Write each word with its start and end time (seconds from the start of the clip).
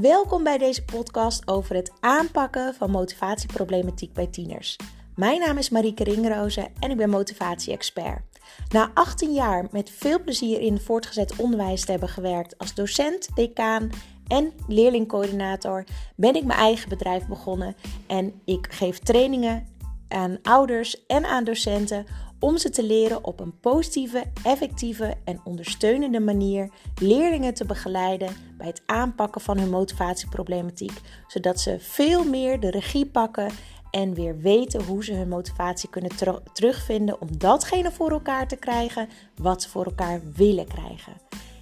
Welkom 0.00 0.42
bij 0.42 0.58
deze 0.58 0.84
podcast 0.84 1.48
over 1.48 1.74
het 1.74 1.92
aanpakken 2.00 2.74
van 2.74 2.90
motivatieproblematiek 2.90 4.12
bij 4.12 4.26
tieners. 4.26 4.76
Mijn 5.14 5.40
naam 5.40 5.58
is 5.58 5.70
Marieke 5.70 6.04
Ringroze 6.04 6.68
en 6.80 6.90
ik 6.90 6.96
ben 6.96 7.10
motivatie-expert. 7.10 8.22
Na 8.68 8.90
18 8.94 9.32
jaar 9.32 9.66
met 9.70 9.90
veel 9.90 10.20
plezier 10.20 10.60
in 10.60 10.80
voortgezet 10.80 11.36
onderwijs 11.36 11.84
te 11.84 11.90
hebben 11.90 12.08
gewerkt 12.08 12.58
als 12.58 12.74
docent, 12.74 13.28
decaan 13.34 13.90
en 14.26 14.52
leerlingcoördinator, 14.68 15.84
ben 16.16 16.34
ik 16.34 16.44
mijn 16.44 16.58
eigen 16.58 16.88
bedrijf 16.88 17.26
begonnen 17.26 17.76
en 18.06 18.40
ik 18.44 18.66
geef 18.70 18.98
trainingen 18.98 19.66
aan 20.08 20.38
ouders 20.42 21.06
en 21.06 21.24
aan 21.24 21.44
docenten 21.44 22.06
om 22.46 22.58
ze 22.58 22.70
te 22.70 22.82
leren 22.82 23.24
op 23.24 23.40
een 23.40 23.60
positieve, 23.60 24.24
effectieve 24.42 25.14
en 25.24 25.40
ondersteunende 25.44 26.20
manier 26.20 26.70
leerlingen 27.00 27.54
te 27.54 27.64
begeleiden 27.64 28.28
bij 28.56 28.66
het 28.66 28.82
aanpakken 28.86 29.40
van 29.40 29.58
hun 29.58 29.70
motivatieproblematiek, 29.70 31.00
zodat 31.26 31.60
ze 31.60 31.76
veel 31.80 32.24
meer 32.24 32.60
de 32.60 32.70
regie 32.70 33.06
pakken 33.06 33.50
en 33.90 34.14
weer 34.14 34.38
weten 34.38 34.84
hoe 34.84 35.04
ze 35.04 35.12
hun 35.12 35.28
motivatie 35.28 35.88
kunnen 35.88 36.10
terugvinden 36.52 37.20
om 37.20 37.38
datgene 37.38 37.92
voor 37.92 38.10
elkaar 38.10 38.48
te 38.48 38.56
krijgen 38.56 39.08
wat 39.36 39.62
ze 39.62 39.68
voor 39.68 39.84
elkaar 39.84 40.20
willen 40.34 40.66
krijgen. 40.66 41.12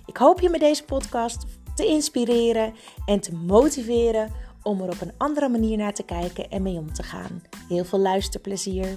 Ik 0.06 0.16
hoop 0.16 0.41
je 0.41 0.51
met 0.51 0.61
deze 0.61 0.84
podcast 0.84 1.47
te 1.75 1.87
inspireren 1.87 2.73
en 3.06 3.20
te 3.20 3.34
motiveren 3.34 4.30
om 4.62 4.80
er 4.80 4.91
op 4.91 5.01
een 5.01 5.14
andere 5.16 5.48
manier 5.48 5.77
naar 5.77 5.95
te 5.95 6.05
kijken 6.05 6.51
en 6.51 6.62
mee 6.62 6.78
om 6.78 6.92
te 6.92 7.03
gaan. 7.03 7.42
Heel 7.69 7.84
veel 7.84 7.98
luisterplezier. 7.98 8.97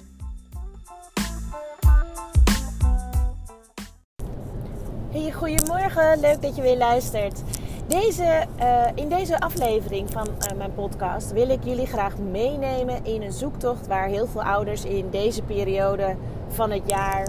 Goedemorgen, 5.18 6.20
leuk 6.20 6.42
dat 6.42 6.56
je 6.56 6.62
weer 6.62 6.78
luistert. 6.78 7.42
Deze, 7.88 8.46
uh, 8.60 8.86
in 8.96 9.10
deze 9.10 9.40
aflevering 9.40 10.12
van 10.12 10.28
uh, 10.28 10.58
mijn 10.58 10.74
podcast 10.74 11.32
wil 11.32 11.50
ik 11.50 11.64
jullie 11.64 11.86
graag 11.86 12.18
meenemen 12.18 13.06
in 13.06 13.22
een 13.22 13.32
zoektocht 13.32 13.88
waar 13.88 14.08
heel 14.08 14.28
veel 14.28 14.44
ouders 14.44 14.86
in 14.86 15.10
deze 15.10 15.42
periode 15.42 16.16
van 16.48 16.72
het 16.72 16.82
jaar 16.86 17.28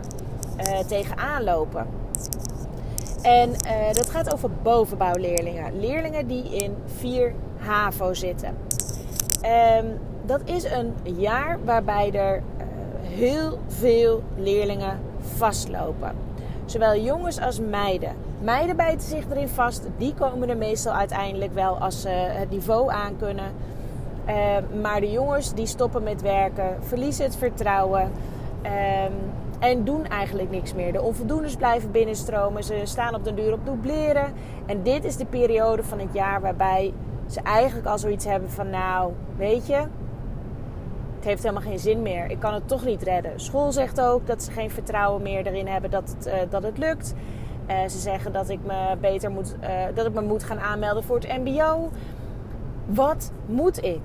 uh, 0.58 0.78
tegenaan 0.78 1.44
lopen. 1.44 1.86
En 3.22 3.52
dat 3.92 4.10
gaat 4.10 4.32
over 4.32 4.50
bovenbouwleerlingen. 4.62 5.80
Leerlingen 5.80 6.26
die 6.26 6.56
in 6.56 6.76
4 6.98 7.34
HAVO 7.56 8.14
zitten. 8.14 8.56
Um, 9.78 9.98
dat 10.26 10.40
is 10.44 10.64
een 10.64 10.94
jaar 11.02 11.58
waarbij 11.64 12.12
er 12.12 12.42
heel 13.02 13.58
veel 13.66 14.22
leerlingen 14.36 15.00
vastlopen. 15.20 16.27
Zowel 16.68 16.96
jongens 16.96 17.40
als 17.40 17.60
meiden. 17.60 18.12
Meiden 18.40 18.76
bijten 18.76 19.08
zich 19.08 19.24
erin 19.30 19.48
vast. 19.48 19.82
Die 19.96 20.14
komen 20.14 20.48
er 20.48 20.56
meestal 20.56 20.92
uiteindelijk 20.92 21.54
wel 21.54 21.78
als 21.78 22.00
ze 22.00 22.08
het 22.08 22.50
niveau 22.50 22.90
aan 22.90 23.16
kunnen. 23.16 23.52
Uh, 24.28 24.34
maar 24.82 25.00
de 25.00 25.10
jongens 25.10 25.54
die 25.54 25.66
stoppen 25.66 26.02
met 26.02 26.22
werken, 26.22 26.76
verliezen 26.80 27.24
het 27.24 27.36
vertrouwen. 27.36 28.10
Uh, 28.64 28.70
en 29.58 29.84
doen 29.84 30.06
eigenlijk 30.06 30.50
niks 30.50 30.74
meer. 30.74 30.92
De 30.92 31.02
onvoldoendes 31.02 31.56
blijven 31.56 31.90
binnenstromen. 31.90 32.64
Ze 32.64 32.80
staan 32.84 33.14
op 33.14 33.24
de 33.24 33.34
duur 33.34 33.52
op 33.52 33.66
dubleren. 33.66 34.32
En 34.66 34.82
dit 34.82 35.04
is 35.04 35.16
de 35.16 35.26
periode 35.26 35.82
van 35.82 35.98
het 35.98 36.12
jaar 36.12 36.40
waarbij 36.40 36.92
ze 37.26 37.40
eigenlijk 37.40 37.86
al 37.86 37.98
zoiets 37.98 38.24
hebben 38.24 38.50
van... 38.50 38.70
Nou, 38.70 39.12
weet 39.36 39.66
je, 39.66 39.82
het 41.18 41.26
heeft 41.26 41.42
helemaal 41.42 41.62
geen 41.62 41.78
zin 41.78 42.02
meer. 42.02 42.30
Ik 42.30 42.38
kan 42.38 42.54
het 42.54 42.68
toch 42.68 42.84
niet 42.84 43.02
redden. 43.02 43.40
School 43.40 43.72
zegt 43.72 44.00
ook 44.00 44.26
dat 44.26 44.42
ze 44.42 44.50
geen 44.50 44.70
vertrouwen 44.70 45.22
meer 45.22 45.46
erin 45.46 45.66
hebben 45.66 45.90
dat 45.90 46.14
het, 46.16 46.26
uh, 46.26 46.34
dat 46.50 46.62
het 46.62 46.78
lukt. 46.78 47.14
Uh, 47.68 47.88
ze 47.88 47.98
zeggen 47.98 48.32
dat 48.32 48.48
ik 48.48 48.58
me 48.66 48.96
beter 49.00 49.30
moet, 49.30 49.56
uh, 49.60 49.68
dat 49.94 50.06
ik 50.06 50.12
me 50.12 50.20
moet 50.20 50.44
gaan 50.44 50.60
aanmelden 50.60 51.04
voor 51.04 51.18
het 51.18 51.38
MBO. 51.44 51.90
Wat 52.86 53.32
moet 53.46 53.84
ik? 53.84 54.00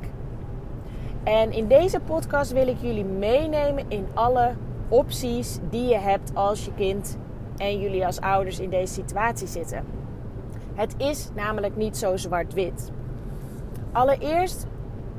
En 1.23 1.51
in 1.51 1.67
deze 1.67 1.99
podcast 1.99 2.51
wil 2.51 2.67
ik 2.67 2.77
jullie 2.81 3.05
meenemen 3.05 3.85
in 3.87 4.07
alle 4.13 4.51
opties 4.89 5.59
die 5.69 5.87
je 5.87 5.99
hebt 5.99 6.31
als 6.35 6.65
je 6.65 6.73
kind 6.73 7.17
en 7.57 7.79
jullie 7.79 8.05
als 8.05 8.21
ouders 8.21 8.59
in 8.59 8.69
deze 8.69 8.93
situatie 8.93 9.47
zitten. 9.47 9.83
Het 10.73 10.95
is 10.97 11.29
namelijk 11.35 11.75
niet 11.75 11.97
zo 11.97 12.17
zwart-wit. 12.17 12.91
Allereerst 13.91 14.65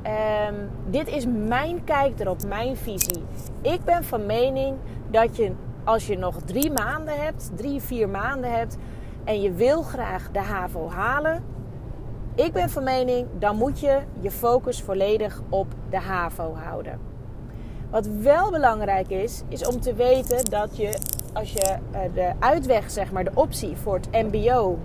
Um, 0.05 0.69
dit 0.89 1.07
is 1.07 1.25
mijn 1.25 1.83
kijk 1.83 2.19
erop, 2.19 2.45
mijn 2.47 2.77
visie. 2.77 3.23
Ik 3.61 3.83
ben 3.83 4.03
van 4.03 4.25
mening 4.25 4.77
dat 5.11 5.35
je, 5.37 5.51
als 5.83 6.07
je 6.07 6.17
nog 6.17 6.41
drie 6.41 6.71
maanden 6.71 7.23
hebt, 7.23 7.51
drie, 7.55 7.81
vier 7.81 8.09
maanden 8.09 8.51
hebt, 8.51 8.77
en 9.23 9.41
je 9.41 9.51
wil 9.51 9.81
graag 9.81 10.31
de 10.31 10.39
HAVO 10.39 10.89
halen, 10.89 11.43
ik 12.35 12.53
ben 12.53 12.69
van 12.69 12.83
mening, 12.83 13.27
dan 13.39 13.55
moet 13.55 13.79
je 13.79 13.99
je 14.19 14.31
focus 14.31 14.81
volledig 14.81 15.41
op 15.49 15.67
de 15.89 15.99
HAVO 15.99 16.55
houden. 16.55 16.99
Wat 17.89 18.07
wel 18.07 18.51
belangrijk 18.51 19.09
is, 19.09 19.43
is 19.47 19.67
om 19.67 19.79
te 19.79 19.93
weten 19.93 20.45
dat 20.45 20.77
je, 20.77 20.99
als 21.33 21.53
je 21.53 21.75
eh, 21.91 22.01
de 22.13 22.31
uitweg, 22.39 22.91
zeg 22.91 23.11
maar, 23.11 23.23
de 23.23 23.31
optie 23.33 23.75
voor 23.75 23.95
het 23.95 24.11
MBO 24.11 24.77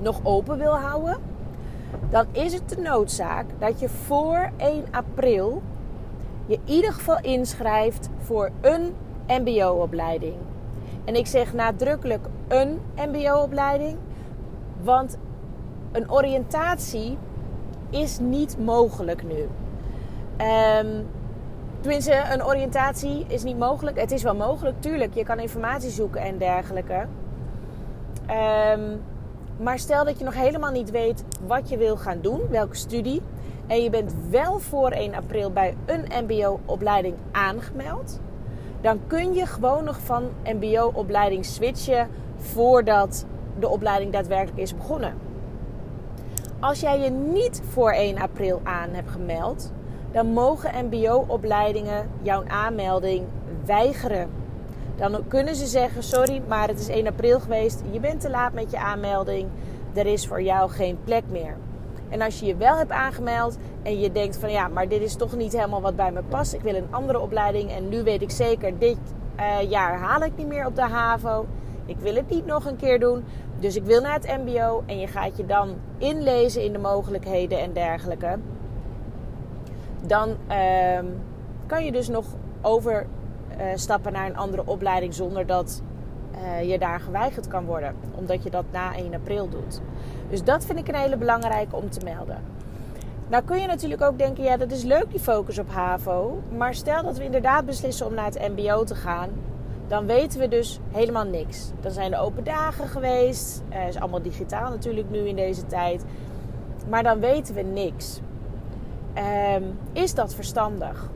nog 0.00 0.20
open 0.22 0.58
wil 0.58 0.76
houden 0.76 1.31
dan 2.12 2.26
is 2.32 2.52
het 2.52 2.68
de 2.68 2.80
noodzaak 2.80 3.46
dat 3.58 3.80
je 3.80 3.88
voor 3.88 4.50
1 4.56 4.84
april 4.90 5.62
je 6.46 6.54
in 6.54 6.72
ieder 6.74 6.92
geval 6.92 7.18
inschrijft 7.20 8.08
voor 8.18 8.50
een 8.60 8.94
MBO-opleiding. 9.26 10.36
En 11.04 11.14
ik 11.14 11.26
zeg 11.26 11.52
nadrukkelijk 11.52 12.26
een 12.48 12.80
MBO-opleiding, 12.96 13.96
want 14.82 15.18
een 15.92 16.10
oriëntatie 16.10 17.18
is 17.90 18.18
niet 18.18 18.58
mogelijk 18.58 19.22
nu. 19.22 19.48
Um, 20.46 21.06
tenminste, 21.80 22.22
een 22.32 22.44
oriëntatie 22.44 23.24
is 23.28 23.42
niet 23.42 23.58
mogelijk. 23.58 24.00
Het 24.00 24.10
is 24.10 24.22
wel 24.22 24.34
mogelijk, 24.34 24.80
tuurlijk. 24.80 25.14
Je 25.14 25.24
kan 25.24 25.38
informatie 25.38 25.90
zoeken 25.90 26.20
en 26.20 26.38
dergelijke. 26.38 27.06
Um, 28.30 29.00
maar 29.56 29.78
stel 29.78 30.04
dat 30.04 30.18
je 30.18 30.24
nog 30.24 30.34
helemaal 30.34 30.70
niet 30.70 30.90
weet 30.90 31.24
wat 31.46 31.68
je 31.68 31.76
wil 31.76 31.96
gaan 31.96 32.18
doen, 32.20 32.40
welke 32.50 32.76
studie. 32.76 33.22
En 33.66 33.82
je 33.82 33.90
bent 33.90 34.14
wel 34.30 34.58
voor 34.58 34.90
1 34.90 35.14
april 35.14 35.50
bij 35.50 35.76
een 35.86 36.24
MBO-opleiding 36.24 37.14
aangemeld. 37.32 38.20
Dan 38.80 39.00
kun 39.06 39.34
je 39.34 39.46
gewoon 39.46 39.84
nog 39.84 40.00
van 40.00 40.28
MBO-opleiding 40.44 41.44
switchen 41.44 42.08
voordat 42.36 43.26
de 43.58 43.68
opleiding 43.68 44.12
daadwerkelijk 44.12 44.58
is 44.58 44.76
begonnen. 44.76 45.14
Als 46.60 46.80
jij 46.80 47.00
je 47.00 47.10
niet 47.10 47.62
voor 47.68 47.92
1 47.92 48.18
april 48.18 48.60
aan 48.64 48.90
hebt 48.90 49.10
gemeld, 49.10 49.72
dan 50.12 50.26
mogen 50.26 50.86
MBO-opleidingen 50.86 52.10
jouw 52.22 52.44
aanmelding 52.46 53.26
weigeren. 53.64 54.30
Dan 54.96 55.24
kunnen 55.28 55.56
ze 55.56 55.66
zeggen: 55.66 56.02
Sorry, 56.02 56.42
maar 56.48 56.68
het 56.68 56.80
is 56.80 56.88
1 56.88 57.06
april 57.06 57.40
geweest. 57.40 57.82
Je 57.90 58.00
bent 58.00 58.20
te 58.20 58.30
laat 58.30 58.52
met 58.52 58.70
je 58.70 58.78
aanmelding. 58.78 59.48
Er 59.94 60.06
is 60.06 60.26
voor 60.26 60.42
jou 60.42 60.70
geen 60.70 60.98
plek 61.04 61.24
meer. 61.30 61.56
En 62.08 62.20
als 62.20 62.40
je 62.40 62.46
je 62.46 62.56
wel 62.56 62.76
hebt 62.76 62.90
aangemeld 62.90 63.58
en 63.82 64.00
je 64.00 64.12
denkt 64.12 64.36
van 64.36 64.50
ja, 64.50 64.68
maar 64.68 64.88
dit 64.88 65.02
is 65.02 65.14
toch 65.14 65.36
niet 65.36 65.52
helemaal 65.52 65.80
wat 65.80 65.96
bij 65.96 66.12
me 66.12 66.22
past. 66.22 66.52
Ik 66.52 66.60
wil 66.60 66.74
een 66.74 66.86
andere 66.90 67.20
opleiding 67.20 67.70
en 67.70 67.88
nu 67.88 68.02
weet 68.02 68.22
ik 68.22 68.30
zeker, 68.30 68.78
dit 68.78 68.98
uh, 69.40 69.70
jaar 69.70 69.98
haal 69.98 70.20
ik 70.20 70.36
niet 70.36 70.46
meer 70.46 70.66
op 70.66 70.76
de 70.76 70.82
HAVO. 70.82 71.46
Ik 71.86 71.98
wil 71.98 72.14
het 72.14 72.28
niet 72.28 72.46
nog 72.46 72.64
een 72.64 72.76
keer 72.76 73.00
doen. 73.00 73.24
Dus 73.58 73.76
ik 73.76 73.84
wil 73.84 74.00
naar 74.00 74.14
het 74.14 74.36
MBO 74.44 74.82
en 74.86 74.98
je 74.98 75.06
gaat 75.06 75.36
je 75.36 75.46
dan 75.46 75.76
inlezen 75.98 76.64
in 76.64 76.72
de 76.72 76.78
mogelijkheden 76.78 77.60
en 77.60 77.72
dergelijke. 77.72 78.38
Dan 80.06 80.28
uh, 80.28 80.98
kan 81.66 81.84
je 81.84 81.92
dus 81.92 82.08
nog 82.08 82.24
over 82.60 83.06
uh, 83.50 83.64
stappen 83.74 84.12
naar 84.12 84.26
een 84.26 84.36
andere 84.36 84.66
opleiding 84.66 85.14
zonder 85.14 85.46
dat 85.46 85.82
uh, 86.34 86.70
je 86.70 86.78
daar 86.78 87.00
geweigerd 87.00 87.48
kan 87.48 87.64
worden. 87.64 87.94
Omdat 88.14 88.42
je 88.42 88.50
dat 88.50 88.64
na 88.70 88.94
1 88.94 89.14
april 89.14 89.48
doet. 89.48 89.80
Dus 90.30 90.44
dat 90.44 90.64
vind 90.64 90.78
ik 90.78 90.88
een 90.88 90.94
hele 90.94 91.16
belangrijke 91.16 91.76
om 91.76 91.90
te 91.90 92.00
melden. 92.04 92.38
Nou 93.28 93.44
kun 93.44 93.60
je 93.60 93.66
natuurlijk 93.66 94.02
ook 94.02 94.18
denken, 94.18 94.44
ja 94.44 94.56
dat 94.56 94.70
is 94.70 94.82
leuk 94.82 95.10
die 95.10 95.20
focus 95.20 95.58
op 95.58 95.70
HAVO. 95.70 96.42
Maar 96.56 96.74
stel 96.74 97.02
dat 97.02 97.18
we 97.18 97.24
inderdaad 97.24 97.66
beslissen 97.66 98.06
om 98.06 98.14
naar 98.14 98.24
het 98.24 98.48
mbo 98.48 98.84
te 98.84 98.94
gaan. 98.94 99.30
Dan 99.88 100.06
weten 100.06 100.40
we 100.40 100.48
dus 100.48 100.80
helemaal 100.90 101.24
niks. 101.24 101.70
Dan 101.80 101.90
zijn 101.90 102.10
de 102.10 102.18
open 102.18 102.44
dagen 102.44 102.88
geweest. 102.88 103.62
Uh, 103.72 103.88
is 103.88 104.00
allemaal 104.00 104.22
digitaal 104.22 104.70
natuurlijk 104.70 105.10
nu 105.10 105.18
in 105.18 105.36
deze 105.36 105.66
tijd. 105.66 106.04
Maar 106.88 107.02
dan 107.02 107.20
weten 107.20 107.54
we 107.54 107.62
niks. 107.62 108.20
Um, 109.54 109.78
is 109.92 110.14
dat 110.14 110.34
verstandig? 110.34 111.10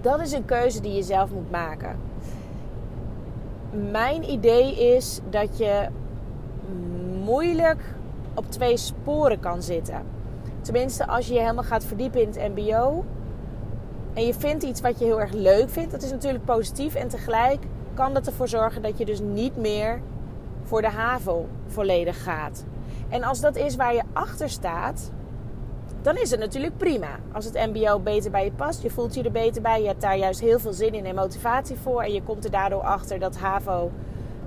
dat 0.00 0.20
is 0.20 0.32
een 0.32 0.44
keuze 0.44 0.80
die 0.80 0.92
je 0.92 1.02
zelf 1.02 1.30
moet 1.30 1.50
maken. 1.50 1.96
Mijn 3.72 4.30
idee 4.30 4.94
is 4.94 5.20
dat 5.30 5.58
je 5.58 5.88
moeilijk 7.24 7.94
op 8.34 8.50
twee 8.50 8.76
sporen 8.76 9.40
kan 9.40 9.62
zitten. 9.62 10.02
Tenminste, 10.60 11.06
als 11.06 11.26
je 11.26 11.34
je 11.34 11.40
helemaal 11.40 11.64
gaat 11.64 11.84
verdiepen 11.84 12.20
in 12.20 12.28
het 12.28 12.54
MBO 12.54 13.04
en 14.14 14.26
je 14.26 14.34
vindt 14.34 14.62
iets 14.62 14.80
wat 14.80 14.98
je 14.98 15.04
heel 15.04 15.20
erg 15.20 15.32
leuk 15.32 15.70
vindt, 15.70 15.90
dat 15.90 16.02
is 16.02 16.10
natuurlijk 16.10 16.44
positief. 16.44 16.94
En 16.94 17.08
tegelijk 17.08 17.64
kan 17.94 18.14
dat 18.14 18.26
ervoor 18.26 18.48
zorgen 18.48 18.82
dat 18.82 18.98
je 18.98 19.04
dus 19.04 19.20
niet 19.20 19.56
meer 19.56 20.00
voor 20.62 20.80
de 20.80 20.88
HAVO 20.88 21.46
volledig 21.66 22.22
gaat. 22.22 22.64
En 23.08 23.22
als 23.22 23.40
dat 23.40 23.56
is 23.56 23.76
waar 23.76 23.94
je 23.94 24.02
achter 24.12 24.50
staat, 24.50 25.10
dan 26.02 26.16
is 26.16 26.30
het 26.30 26.40
natuurlijk 26.40 26.76
prima. 26.76 27.18
Als 27.32 27.44
het 27.44 27.54
MBO 27.54 27.98
beter 27.98 28.30
bij 28.30 28.44
je 28.44 28.52
past, 28.52 28.82
je 28.82 28.90
voelt 28.90 29.14
je 29.14 29.22
er 29.22 29.32
beter 29.32 29.62
bij, 29.62 29.80
je 29.80 29.86
hebt 29.86 30.00
daar 30.00 30.16
juist 30.16 30.40
heel 30.40 30.58
veel 30.58 30.72
zin 30.72 30.94
in 30.94 31.06
en 31.06 31.14
motivatie 31.14 31.76
voor. 31.76 32.02
En 32.02 32.12
je 32.12 32.22
komt 32.22 32.44
er 32.44 32.50
daardoor 32.50 32.82
achter 32.82 33.18
dat 33.18 33.36
HAVO 33.36 33.90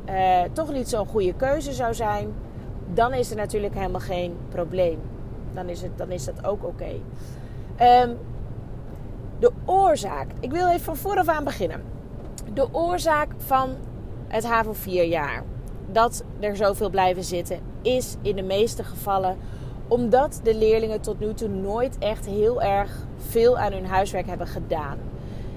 uh, 0.09 0.41
toch 0.53 0.71
niet 0.71 0.89
zo'n 0.89 1.07
goede 1.07 1.33
keuze 1.33 1.73
zou 1.73 1.93
zijn. 1.93 2.33
Dan 2.93 3.13
is 3.13 3.29
er 3.29 3.35
natuurlijk 3.35 3.73
helemaal 3.73 4.01
geen 4.01 4.37
probleem. 4.49 4.99
Dan 5.53 5.69
is, 5.69 5.81
het, 5.81 5.97
dan 5.97 6.11
is 6.11 6.25
dat 6.25 6.45
ook 6.45 6.63
oké. 6.63 6.91
Ehm, 7.75 8.09
de 9.39 9.51
oorzaak. 9.65 10.27
Ik 10.39 10.51
wil 10.51 10.67
even 10.67 10.81
van 10.81 10.97
vooraf 10.97 11.27
aan 11.27 11.43
beginnen. 11.43 11.83
De 12.53 12.67
oorzaak 12.71 13.29
van 13.37 13.75
het 14.27 14.45
HAVO 14.45 14.73
4 14.73 15.05
jaar. 15.05 15.43
Dat 15.91 16.23
er 16.39 16.55
zoveel 16.55 16.89
blijven 16.89 17.23
zitten. 17.23 17.59
Is 17.81 18.15
in 18.21 18.35
de 18.35 18.41
meeste 18.41 18.83
gevallen 18.83 19.37
omdat 19.93 20.39
de 20.43 20.55
leerlingen 20.55 21.01
tot 21.01 21.19
nu 21.19 21.33
toe 21.33 21.47
nooit 21.47 21.97
echt 21.97 22.25
heel 22.25 22.61
erg 22.61 22.91
veel 23.17 23.57
aan 23.57 23.71
hun 23.71 23.85
huiswerk 23.85 24.27
hebben 24.27 24.47
gedaan. 24.47 24.97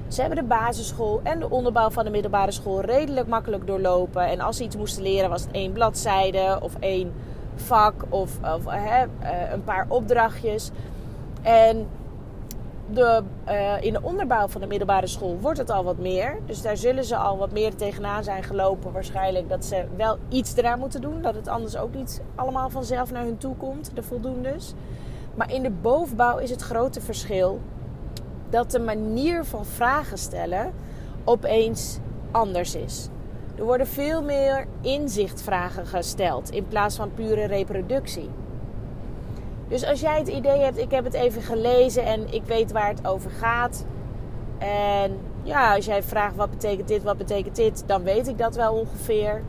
Ze 0.08 0.20
hebben 0.20 0.38
de 0.38 0.44
basisschool 0.44 1.20
en 1.22 1.38
de 1.38 1.50
onderbouw 1.50 1.90
van 1.90 2.04
de 2.04 2.10
middelbare 2.10 2.50
school 2.50 2.80
redelijk 2.80 3.26
makkelijk 3.26 3.66
doorlopen. 3.66 4.26
En 4.26 4.40
als 4.40 4.56
ze 4.56 4.64
iets 4.64 4.76
moesten 4.76 5.02
leren, 5.02 5.30
was 5.30 5.42
het 5.42 5.50
één 5.50 5.72
bladzijde 5.72 6.58
of 6.62 6.72
één 6.80 7.12
vak 7.54 8.04
of, 8.08 8.30
of 8.54 8.64
hè, 8.66 9.04
eh, 9.20 9.52
een 9.52 9.64
paar 9.64 9.86
opdrachtjes. 9.88 10.70
En 11.42 11.86
de, 12.90 13.22
uh, 13.48 13.82
in 13.82 13.92
de 13.92 14.02
onderbouw 14.02 14.48
van 14.48 14.60
de 14.60 14.66
middelbare 14.66 15.06
school 15.06 15.38
wordt 15.40 15.58
het 15.58 15.70
al 15.70 15.84
wat 15.84 15.98
meer. 15.98 16.38
Dus 16.46 16.62
daar 16.62 16.76
zullen 16.76 17.04
ze 17.04 17.16
al 17.16 17.38
wat 17.38 17.52
meer 17.52 17.74
tegenaan 17.74 18.24
zijn 18.24 18.42
gelopen. 18.42 18.92
Waarschijnlijk 18.92 19.48
dat 19.48 19.64
ze 19.64 19.84
wel 19.96 20.18
iets 20.28 20.56
eraan 20.56 20.78
moeten 20.78 21.00
doen. 21.00 21.22
Dat 21.22 21.34
het 21.34 21.48
anders 21.48 21.76
ook 21.76 21.94
niet 21.94 22.22
allemaal 22.34 22.70
vanzelf 22.70 23.10
naar 23.10 23.24
hun 23.24 23.38
toe 23.38 23.56
komt, 23.56 23.90
de 23.94 24.02
voldoendes. 24.02 24.74
Maar 25.34 25.52
in 25.52 25.62
de 25.62 25.70
bovenbouw 25.70 26.38
is 26.38 26.50
het 26.50 26.62
grote 26.62 27.00
verschil 27.00 27.60
dat 28.50 28.70
de 28.70 28.80
manier 28.80 29.44
van 29.44 29.64
vragen 29.64 30.18
stellen 30.18 30.72
opeens 31.24 31.98
anders 32.30 32.74
is. 32.74 33.08
Er 33.56 33.64
worden 33.64 33.86
veel 33.86 34.22
meer 34.22 34.66
inzichtvragen 34.80 35.86
gesteld 35.86 36.50
in 36.50 36.68
plaats 36.68 36.96
van 36.96 37.14
pure 37.14 37.46
reproductie. 37.46 38.30
Dus 39.68 39.84
als 39.84 40.00
jij 40.00 40.18
het 40.18 40.28
idee 40.28 40.60
hebt, 40.60 40.78
ik 40.78 40.90
heb 40.90 41.04
het 41.04 41.14
even 41.14 41.42
gelezen 41.42 42.04
en 42.04 42.32
ik 42.32 42.42
weet 42.44 42.72
waar 42.72 42.88
het 42.88 43.06
over 43.06 43.30
gaat. 43.30 43.84
En 44.58 45.18
ja, 45.42 45.74
als 45.74 45.84
jij 45.84 46.02
vraagt 46.02 46.36
wat 46.36 46.50
betekent 46.50 46.88
dit, 46.88 47.02
wat 47.02 47.16
betekent 47.16 47.56
dit, 47.56 47.82
dan 47.86 48.02
weet 48.02 48.28
ik 48.28 48.38
dat 48.38 48.56
wel 48.56 48.74
ongeveer. 48.74 49.42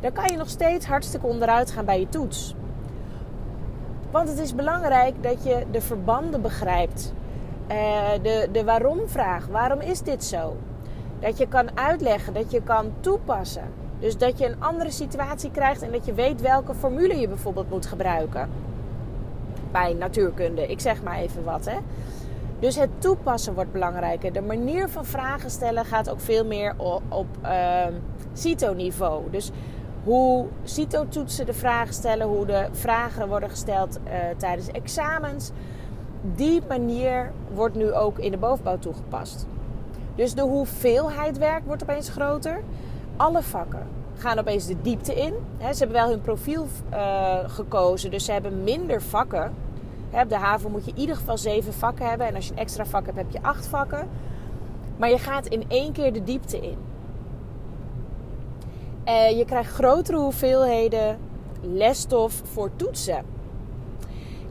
Dan 0.00 0.12
kan 0.12 0.24
je 0.26 0.36
nog 0.36 0.48
steeds 0.48 0.86
hartstikke 0.86 1.26
onderuit 1.26 1.70
gaan 1.70 1.84
bij 1.84 2.00
je 2.00 2.08
toets. 2.08 2.54
Want 4.10 4.28
het 4.28 4.38
is 4.38 4.54
belangrijk 4.54 5.22
dat 5.22 5.44
je 5.44 5.64
de 5.70 5.80
verbanden 5.80 6.42
begrijpt. 6.42 7.12
Uh, 7.70 7.76
de, 8.22 8.48
de 8.52 8.64
waarom-vraag. 8.64 9.46
Waarom 9.46 9.80
is 9.80 10.00
dit 10.00 10.24
zo? 10.24 10.56
Dat 11.20 11.38
je 11.38 11.48
kan 11.48 11.78
uitleggen, 11.78 12.34
dat 12.34 12.50
je 12.50 12.62
kan 12.62 12.92
toepassen. 13.00 13.72
Dus 13.98 14.18
dat 14.18 14.38
je 14.38 14.46
een 14.46 14.62
andere 14.62 14.90
situatie 14.90 15.50
krijgt 15.50 15.82
en 15.82 15.92
dat 15.92 16.06
je 16.06 16.14
weet 16.14 16.40
welke 16.40 16.74
formule 16.74 17.16
je 17.16 17.28
bijvoorbeeld 17.28 17.70
moet 17.70 17.86
gebruiken 17.86 18.48
bij 19.74 19.94
natuurkunde. 19.94 20.66
Ik 20.66 20.80
zeg 20.80 21.02
maar 21.02 21.18
even 21.18 21.44
wat. 21.44 21.64
Hè. 21.64 21.76
Dus 22.58 22.76
het 22.76 22.90
toepassen 22.98 23.54
wordt 23.54 23.72
belangrijker. 23.72 24.32
De 24.32 24.42
manier 24.42 24.88
van 24.88 25.04
vragen 25.04 25.50
stellen 25.50 25.84
gaat 25.84 26.10
ook 26.10 26.20
veel 26.20 26.44
meer 26.44 26.74
op, 26.76 27.02
op 27.08 27.26
uh, 27.44 27.86
CITO-niveau. 28.32 29.30
Dus 29.30 29.50
hoe 30.04 30.46
CITO-toetsen 30.64 31.46
de 31.46 31.52
vragen 31.52 31.94
stellen, 31.94 32.26
hoe 32.26 32.46
de 32.46 32.68
vragen 32.72 33.28
worden 33.28 33.50
gesteld 33.50 33.98
uh, 34.04 34.12
tijdens 34.36 34.68
examens. 34.68 35.50
Die 36.34 36.62
manier 36.68 37.32
wordt 37.54 37.74
nu 37.74 37.92
ook 37.92 38.18
in 38.18 38.30
de 38.30 38.36
bovenbouw 38.36 38.78
toegepast. 38.78 39.46
Dus 40.14 40.34
de 40.34 40.42
hoeveelheid 40.42 41.38
werk 41.38 41.62
wordt 41.66 41.82
opeens 41.82 42.08
groter. 42.08 42.62
Alle 43.16 43.42
vakken 43.42 43.86
gaan 44.16 44.38
opeens 44.38 44.66
de 44.66 44.76
diepte 44.82 45.14
in. 45.14 45.34
ze 45.58 45.78
hebben 45.78 45.92
wel 45.96 46.08
hun 46.08 46.20
profiel 46.20 46.66
uh, 46.92 47.38
gekozen, 47.46 48.10
dus 48.10 48.24
ze 48.24 48.32
hebben 48.32 48.64
minder 48.64 49.02
vakken. 49.02 49.63
Op 50.22 50.28
de 50.28 50.36
haven 50.36 50.70
moet 50.70 50.84
je 50.84 50.90
in 50.90 50.98
ieder 50.98 51.16
geval 51.16 51.38
zeven 51.38 51.72
vakken 51.72 52.08
hebben. 52.08 52.26
En 52.26 52.34
als 52.34 52.46
je 52.46 52.52
een 52.52 52.58
extra 52.58 52.86
vak 52.86 53.06
hebt, 53.06 53.18
heb 53.18 53.30
je 53.30 53.42
acht 53.42 53.66
vakken. 53.66 54.08
Maar 54.96 55.10
je 55.10 55.18
gaat 55.18 55.46
in 55.46 55.64
één 55.68 55.92
keer 55.92 56.12
de 56.12 56.22
diepte 56.22 56.60
in. 56.60 56.76
Uh, 59.08 59.38
je 59.38 59.44
krijgt 59.44 59.72
grotere 59.72 60.18
hoeveelheden 60.18 61.18
lesstof 61.60 62.42
voor 62.44 62.70
toetsen. 62.76 63.24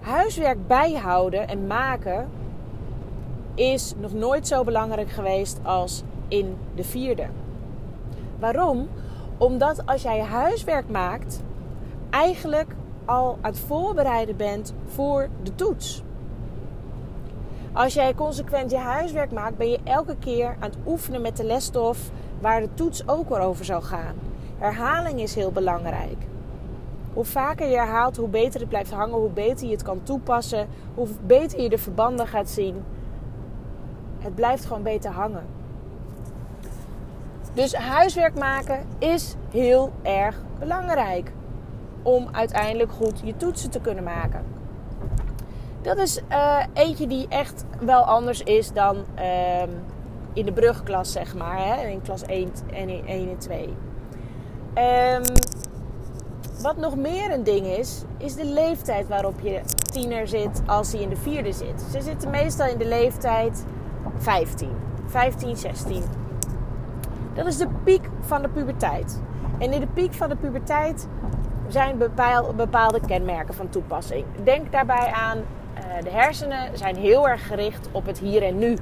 Huiswerk 0.01 0.67
bijhouden 0.67 1.47
en 1.47 1.67
maken 1.67 2.29
is 3.55 3.93
nog 3.97 4.13
nooit 4.13 4.47
zo 4.47 4.63
belangrijk 4.63 5.09
geweest 5.09 5.59
als 5.63 6.03
in 6.27 6.57
de 6.75 6.83
vierde. 6.83 7.25
Waarom? 8.39 8.87
Omdat 9.37 9.85
als 9.85 10.01
jij 10.01 10.19
huiswerk 10.21 10.89
maakt, 10.89 11.41
eigenlijk 12.09 12.75
al 13.05 13.37
aan 13.41 13.51
het 13.51 13.59
voorbereiden 13.59 14.35
bent 14.35 14.73
voor 14.87 15.27
de 15.43 15.55
toets. 15.55 16.03
Als 17.73 17.93
jij 17.93 18.13
consequent 18.13 18.71
je 18.71 18.77
huiswerk 18.77 19.31
maakt, 19.31 19.57
ben 19.57 19.69
je 19.69 19.79
elke 19.83 20.15
keer 20.19 20.47
aan 20.47 20.69
het 20.69 20.77
oefenen 20.87 21.21
met 21.21 21.37
de 21.37 21.43
lesstof 21.43 22.11
waar 22.39 22.61
de 22.61 22.73
toets 22.73 23.07
ook 23.07 23.31
over 23.31 23.65
zal 23.65 23.81
gaan. 23.81 24.15
Herhaling 24.57 25.19
is 25.19 25.35
heel 25.35 25.51
belangrijk. 25.51 26.17
Hoe 27.13 27.25
vaker 27.25 27.67
je 27.67 27.75
herhaalt, 27.75 28.17
hoe 28.17 28.27
beter 28.27 28.59
het 28.59 28.69
blijft 28.69 28.91
hangen, 28.91 29.17
hoe 29.17 29.29
beter 29.29 29.65
je 29.65 29.71
het 29.71 29.83
kan 29.83 30.03
toepassen, 30.03 30.67
hoe 30.93 31.07
beter 31.25 31.61
je 31.61 31.69
de 31.69 31.77
verbanden 31.77 32.27
gaat 32.27 32.49
zien. 32.49 32.83
Het 34.19 34.35
blijft 34.35 34.65
gewoon 34.65 34.83
beter 34.83 35.11
hangen. 35.11 35.45
Dus 37.53 37.75
huiswerk 37.75 38.39
maken 38.39 38.85
is 38.97 39.35
heel 39.51 39.91
erg 40.01 40.41
belangrijk 40.59 41.31
om 42.03 42.27
uiteindelijk 42.31 42.91
goed 42.91 43.21
je 43.23 43.37
toetsen 43.37 43.69
te 43.69 43.79
kunnen 43.79 44.03
maken. 44.03 44.45
Dat 45.81 45.97
is 45.97 46.21
uh, 46.29 46.63
eentje 46.73 47.07
die 47.07 47.25
echt 47.29 47.65
wel 47.79 48.03
anders 48.03 48.41
is 48.41 48.71
dan 48.71 48.97
uh, 49.19 49.61
in 50.33 50.45
de 50.45 50.53
brugklas, 50.53 51.11
zeg 51.11 51.35
maar. 51.35 51.57
Hè? 51.57 51.87
In 51.87 52.01
klas 52.01 52.23
1 52.23 52.51
en 52.73 52.89
1 52.89 53.29
en 53.29 53.37
2. 53.37 53.63
Um, 53.63 53.73
ehm, 54.73 55.23
wat 56.61 56.77
nog 56.77 56.95
meer 56.95 57.31
een 57.31 57.43
ding 57.43 57.65
is, 57.65 58.03
is 58.17 58.35
de 58.35 58.45
leeftijd 58.45 59.07
waarop 59.07 59.39
je 59.39 59.61
tiener 59.91 60.27
zit 60.27 60.61
als 60.65 60.91
hij 60.91 61.01
in 61.01 61.09
de 61.09 61.15
vierde 61.15 61.51
zit. 61.51 61.81
Ze 61.91 62.01
zitten 62.01 62.29
meestal 62.29 62.67
in 62.67 62.77
de 62.77 62.87
leeftijd 62.87 63.65
15, 64.17 64.69
15, 65.05 65.57
16. 65.57 66.03
Dat 67.33 67.45
is 67.45 67.57
de 67.57 67.67
piek 67.83 68.09
van 68.21 68.41
de 68.41 68.49
puberteit. 68.49 69.21
En 69.59 69.71
in 69.71 69.79
de 69.79 69.87
piek 69.87 70.13
van 70.13 70.29
de 70.29 70.35
puberteit 70.35 71.07
zijn 71.73 71.97
bepaalde 72.55 72.99
kenmerken 73.07 73.53
van 73.53 73.69
toepassing. 73.69 74.25
Denk 74.43 74.71
daarbij 74.71 75.11
aan, 75.13 75.37
uh, 75.37 76.03
de 76.03 76.09
hersenen 76.09 76.77
zijn 76.77 76.95
heel 76.95 77.29
erg 77.29 77.47
gericht 77.47 77.87
op 77.91 78.05
het 78.05 78.19
hier 78.19 78.43
en 78.43 78.57
nu 78.57 78.77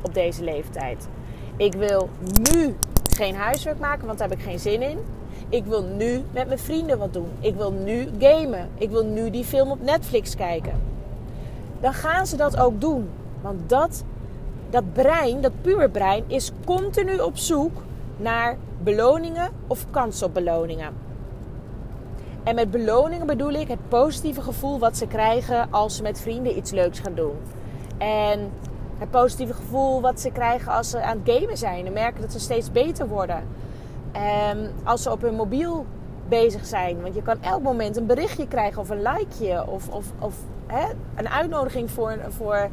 op 0.00 0.14
deze 0.14 0.44
leeftijd. 0.44 1.08
Ik 1.56 1.72
wil 1.72 2.08
nu 2.52 2.76
geen 3.16 3.36
huiswerk 3.36 3.78
maken, 3.78 4.06
want 4.06 4.18
daar 4.18 4.28
heb 4.28 4.38
ik 4.38 4.44
geen 4.44 4.58
zin 4.58 4.82
in. 4.82 4.98
Ik 5.48 5.64
wil 5.64 5.82
nu 5.82 6.22
met 6.32 6.46
mijn 6.46 6.58
vrienden 6.58 6.98
wat 6.98 7.12
doen. 7.12 7.28
Ik 7.40 7.54
wil 7.54 7.72
nu 7.72 8.08
gamen. 8.18 8.68
Ik 8.74 8.90
wil 8.90 9.04
nu 9.04 9.30
die 9.30 9.44
film 9.44 9.70
op 9.70 9.82
Netflix 9.82 10.34
kijken. 10.34 10.82
Dan 11.80 11.94
gaan 11.94 12.26
ze 12.26 12.36
dat 12.36 12.56
ook 12.56 12.80
doen. 12.80 13.08
Want 13.40 13.68
dat 13.68 14.04
dat 14.70 14.92
brein, 14.92 15.40
dat 15.40 15.52
puberbrein, 15.60 16.24
is 16.26 16.50
continu 16.64 17.18
op 17.18 17.36
zoek 17.36 17.82
naar 18.16 18.56
beloningen 18.82 19.50
of 19.66 19.86
kans 19.90 20.22
op 20.22 20.34
beloningen. 20.34 20.92
En 22.44 22.54
met 22.54 22.70
beloningen 22.70 23.26
bedoel 23.26 23.52
ik 23.52 23.68
het 23.68 23.88
positieve 23.88 24.42
gevoel 24.42 24.78
wat 24.78 24.96
ze 24.96 25.06
krijgen 25.06 25.68
als 25.70 25.96
ze 25.96 26.02
met 26.02 26.20
vrienden 26.20 26.56
iets 26.56 26.70
leuks 26.70 26.98
gaan 26.98 27.14
doen. 27.14 27.36
En 27.98 28.50
het 28.98 29.10
positieve 29.10 29.54
gevoel 29.54 30.00
wat 30.00 30.20
ze 30.20 30.30
krijgen 30.30 30.72
als 30.72 30.90
ze 30.90 31.02
aan 31.02 31.20
het 31.24 31.34
gamen 31.34 31.56
zijn 31.56 31.86
en 31.86 31.92
merken 31.92 32.20
dat 32.20 32.32
ze 32.32 32.40
steeds 32.40 32.72
beter 32.72 33.08
worden. 33.08 33.44
En 34.12 34.72
als 34.82 35.02
ze 35.02 35.10
op 35.10 35.20
hun 35.20 35.34
mobiel 35.34 35.86
bezig 36.28 36.66
zijn. 36.66 37.02
Want 37.02 37.14
je 37.14 37.22
kan 37.22 37.42
elk 37.42 37.62
moment 37.62 37.96
een 37.96 38.06
berichtje 38.06 38.48
krijgen 38.48 38.80
of 38.80 38.88
een 38.88 39.02
likeje 39.02 39.66
of, 39.66 39.88
of, 39.88 40.06
of 40.18 40.34
hè, 40.66 40.86
een 41.14 41.28
uitnodiging 41.28 41.90
voor, 41.90 42.18
voor 42.28 42.68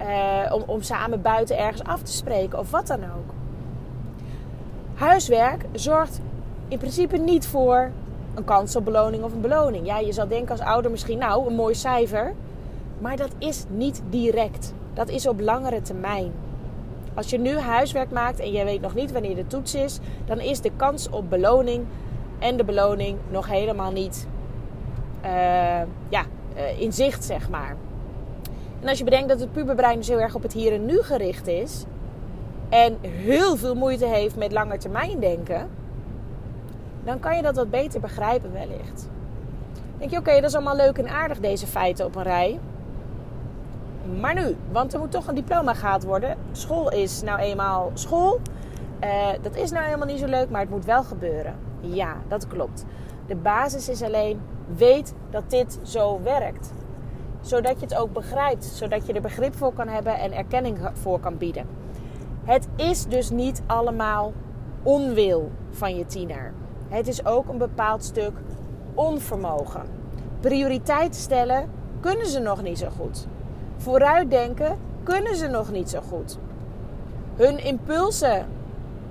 uh, 0.00 0.54
om, 0.54 0.62
om 0.66 0.82
samen 0.82 1.22
buiten 1.22 1.58
ergens 1.58 1.84
af 1.84 2.02
te 2.02 2.12
spreken 2.12 2.58
of 2.58 2.70
wat 2.70 2.86
dan 2.86 3.00
ook. 3.04 3.34
Huiswerk 4.94 5.64
zorgt 5.72 6.20
in 6.68 6.78
principe 6.78 7.16
niet 7.16 7.46
voor 7.46 7.90
een 8.34 8.44
kans 8.44 8.76
op 8.76 8.84
beloning 8.84 9.22
of 9.24 9.32
een 9.32 9.40
beloning. 9.40 9.86
Ja, 9.86 9.98
je 9.98 10.12
zal 10.12 10.28
denken 10.28 10.50
als 10.50 10.60
ouder 10.60 10.90
misschien, 10.90 11.18
nou, 11.18 11.46
een 11.46 11.54
mooi 11.54 11.74
cijfer. 11.74 12.32
Maar 12.98 13.16
dat 13.16 13.30
is 13.38 13.64
niet 13.68 14.02
direct. 14.10 14.74
Dat 14.94 15.08
is 15.08 15.26
op 15.26 15.40
langere 15.40 15.82
termijn. 15.82 16.32
Als 17.14 17.30
je 17.30 17.38
nu 17.38 17.58
huiswerk 17.58 18.10
maakt 18.10 18.40
en 18.40 18.52
je 18.52 18.64
weet 18.64 18.80
nog 18.80 18.94
niet 18.94 19.12
wanneer 19.12 19.34
de 19.36 19.46
toets 19.46 19.74
is, 19.74 19.98
dan 20.24 20.40
is 20.40 20.60
de 20.60 20.70
kans 20.76 21.08
op 21.08 21.30
beloning 21.30 21.84
en 22.38 22.56
de 22.56 22.64
beloning 22.64 23.18
nog 23.30 23.48
helemaal 23.48 23.92
niet 23.92 24.26
ja, 26.08 26.24
in 26.78 26.92
zicht, 26.92 27.24
zeg 27.24 27.50
maar. 27.50 27.76
En 28.80 28.88
als 28.88 28.98
je 28.98 29.04
bedenkt 29.04 29.28
dat 29.28 29.40
het 29.40 29.52
puberbrein 29.52 29.96
dus 29.96 30.08
heel 30.08 30.20
erg 30.20 30.34
op 30.34 30.42
het 30.42 30.52
hier 30.52 30.72
en 30.72 30.86
nu 30.86 31.02
gericht 31.02 31.46
is. 31.46 31.84
En 32.68 32.98
heel 33.00 33.56
veel 33.56 33.74
moeite 33.74 34.06
heeft 34.06 34.36
met 34.36 34.52
langer 34.52 34.78
termijn 34.78 35.20
denken. 35.20 35.68
Dan 37.04 37.20
kan 37.20 37.36
je 37.36 37.42
dat 37.42 37.56
wat 37.56 37.70
beter 37.70 38.00
begrijpen 38.00 38.52
wellicht. 38.52 39.08
Denk 39.98 40.10
je, 40.10 40.18
oké, 40.18 40.34
dat 40.34 40.44
is 40.44 40.54
allemaal 40.54 40.76
leuk 40.76 40.98
en 40.98 41.08
aardig 41.08 41.40
deze 41.40 41.66
feiten 41.66 42.06
op 42.06 42.16
een 42.16 42.22
rij. 42.22 42.60
Maar 44.20 44.34
nu, 44.34 44.56
want 44.72 44.92
er 44.92 44.98
moet 44.98 45.10
toch 45.10 45.26
een 45.26 45.34
diploma 45.34 45.74
gehaald 45.74 46.04
worden. 46.04 46.36
School 46.52 46.90
is 46.90 47.22
nou 47.22 47.38
eenmaal 47.38 47.90
school. 47.94 48.40
Uh, 49.04 49.26
dat 49.42 49.56
is 49.56 49.70
nou 49.70 49.84
helemaal 49.84 50.06
niet 50.06 50.18
zo 50.18 50.26
leuk, 50.26 50.50
maar 50.50 50.60
het 50.60 50.70
moet 50.70 50.84
wel 50.84 51.02
gebeuren. 51.02 51.54
Ja, 51.80 52.16
dat 52.28 52.46
klopt. 52.46 52.84
De 53.26 53.36
basis 53.36 53.88
is 53.88 54.02
alleen, 54.02 54.40
weet 54.76 55.14
dat 55.30 55.50
dit 55.50 55.78
zo 55.82 56.20
werkt. 56.22 56.72
Zodat 57.40 57.80
je 57.80 57.86
het 57.86 57.94
ook 57.94 58.12
begrijpt. 58.12 58.64
Zodat 58.64 59.06
je 59.06 59.12
er 59.12 59.20
begrip 59.20 59.54
voor 59.54 59.72
kan 59.72 59.88
hebben 59.88 60.18
en 60.18 60.32
erkenning 60.32 60.78
voor 60.92 61.20
kan 61.20 61.38
bieden. 61.38 61.66
Het 62.44 62.68
is 62.76 63.06
dus 63.06 63.30
niet 63.30 63.62
allemaal 63.66 64.32
onwil 64.82 65.50
van 65.70 65.96
je 65.96 66.06
tiener. 66.06 66.52
Het 66.92 67.08
is 67.08 67.26
ook 67.26 67.48
een 67.48 67.58
bepaald 67.58 68.04
stuk 68.04 68.32
onvermogen. 68.94 69.82
Prioriteit 70.40 71.14
stellen 71.16 71.70
kunnen 72.00 72.26
ze 72.26 72.38
nog 72.38 72.62
niet 72.62 72.78
zo 72.78 72.88
goed. 73.00 73.26
Vooruitdenken 73.76 74.78
kunnen 75.02 75.36
ze 75.36 75.46
nog 75.46 75.70
niet 75.70 75.90
zo 75.90 76.00
goed. 76.00 76.38
Hun 77.36 77.64
impulsen 77.64 78.46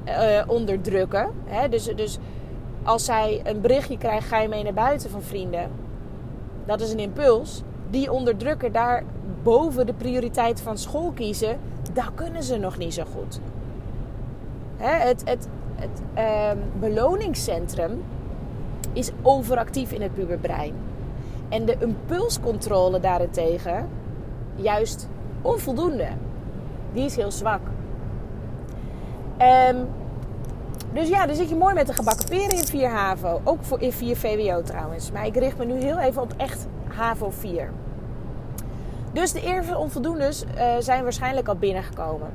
uh, 0.05 0.41
onderdrukken. 0.47 1.29
Hè? 1.45 1.69
Dus, 1.69 1.83
dus 1.83 2.17
als 2.83 3.05
zij 3.05 3.41
een 3.43 3.61
berichtje 3.61 3.97
krijgt, 3.97 4.27
ga 4.27 4.39
je 4.39 4.47
mee 4.47 4.63
naar 4.63 4.73
buiten 4.73 5.09
van 5.09 5.21
vrienden. 5.21 5.71
Dat 6.65 6.81
is 6.81 6.91
een 6.91 6.99
impuls. 6.99 7.61
Die 7.89 8.11
onderdrukken, 8.11 8.71
daar 8.71 9.03
boven 9.43 9.85
de 9.85 9.93
prioriteit 9.93 10.61
van 10.61 10.77
school 10.77 11.11
kiezen, 11.11 11.59
dat 11.93 12.11
kunnen 12.15 12.43
ze 12.43 12.57
nog 12.57 12.77
niet 12.77 12.93
zo 12.93 13.03
goed. 13.15 13.39
Hè? 14.77 15.07
Het, 15.07 15.21
het, 15.25 15.47
het 15.81 16.01
uh, 16.17 16.51
beloningscentrum 16.79 18.03
is 18.93 19.11
overactief 19.21 19.91
in 19.91 20.01
het 20.01 20.13
puberbrein. 20.13 20.73
En 21.49 21.65
de 21.65 21.75
impulscontrole 21.79 22.99
daarentegen 22.99 23.89
juist 24.55 25.07
onvoldoende. 25.41 26.07
Die 26.93 27.05
is 27.05 27.15
heel 27.15 27.31
zwak. 27.31 27.61
Um, 29.69 29.87
dus 30.93 31.09
ja, 31.09 31.25
dan 31.25 31.35
zit 31.35 31.49
je 31.49 31.55
mooi 31.55 31.73
met 31.73 31.87
de 31.87 31.93
gebakken 31.93 32.25
peren 32.29 32.57
in 32.57 32.65
4 32.65 32.89
HAVO. 32.89 33.41
Ook 33.43 33.63
voor 33.63 33.81
in 33.81 33.91
4 33.91 34.17
VWO 34.17 34.61
trouwens. 34.61 35.11
Maar 35.11 35.25
ik 35.25 35.35
richt 35.35 35.57
me 35.57 35.65
nu 35.65 35.73
heel 35.73 35.99
even 35.99 36.21
op 36.21 36.33
echt 36.37 36.67
HAVO 36.87 37.29
4. 37.29 37.71
Dus 39.13 39.31
de 39.31 39.41
eerste 39.41 39.77
onvoldoendes 39.77 40.43
uh, 40.43 40.73
zijn 40.79 41.03
waarschijnlijk 41.03 41.47
al 41.47 41.55
binnengekomen. 41.55 42.29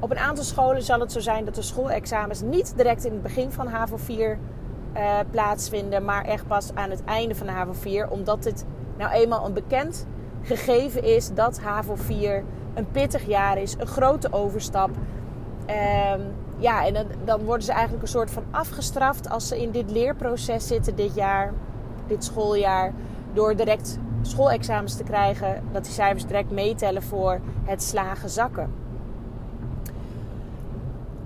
Op 0.00 0.10
een 0.10 0.18
aantal 0.18 0.44
scholen 0.44 0.82
zal 0.82 1.00
het 1.00 1.12
zo 1.12 1.20
zijn 1.20 1.44
dat 1.44 1.54
de 1.54 1.62
schoolexamens 1.62 2.40
niet 2.40 2.72
direct 2.76 3.04
in 3.04 3.12
het 3.12 3.22
begin 3.22 3.50
van 3.50 3.66
HAVO 3.66 3.96
4 3.96 4.38
uh, 4.96 5.18
plaatsvinden, 5.30 6.04
maar 6.04 6.24
echt 6.24 6.46
pas 6.46 6.74
aan 6.74 6.90
het 6.90 7.04
einde 7.04 7.34
van 7.34 7.48
HAVO 7.48 7.72
4, 7.72 8.10
omdat 8.10 8.44
het 8.44 8.64
nou 8.96 9.12
eenmaal 9.12 9.46
een 9.46 9.52
bekend 9.52 10.06
gegeven 10.42 11.02
is 11.02 11.34
dat 11.34 11.60
HAVO 11.60 11.94
4 11.96 12.44
een 12.74 12.90
pittig 12.90 13.26
jaar 13.26 13.58
is, 13.58 13.74
een 13.78 13.86
grote 13.86 14.32
overstap. 14.32 14.90
Um, 14.90 16.34
ja, 16.56 16.86
en 16.86 16.94
dan, 16.94 17.06
dan, 17.24 17.44
worden 17.44 17.64
ze 17.64 17.72
eigenlijk 17.72 18.02
een 18.02 18.08
soort 18.08 18.30
van 18.30 18.44
afgestraft 18.50 19.28
als 19.30 19.48
ze 19.48 19.60
in 19.60 19.70
dit 19.70 19.90
leerproces 19.90 20.66
zitten 20.66 20.96
dit 20.96 21.14
jaar, 21.14 21.52
dit 22.06 22.24
schooljaar, 22.24 22.92
door 23.32 23.56
direct 23.56 23.98
schoolexamens 24.22 24.96
te 24.96 25.02
krijgen, 25.02 25.62
dat 25.72 25.84
die 25.84 25.92
cijfers 25.92 26.26
direct 26.26 26.50
meetellen 26.50 27.02
voor 27.02 27.40
het 27.64 27.82
slagen 27.82 28.28
zakken. 28.28 28.87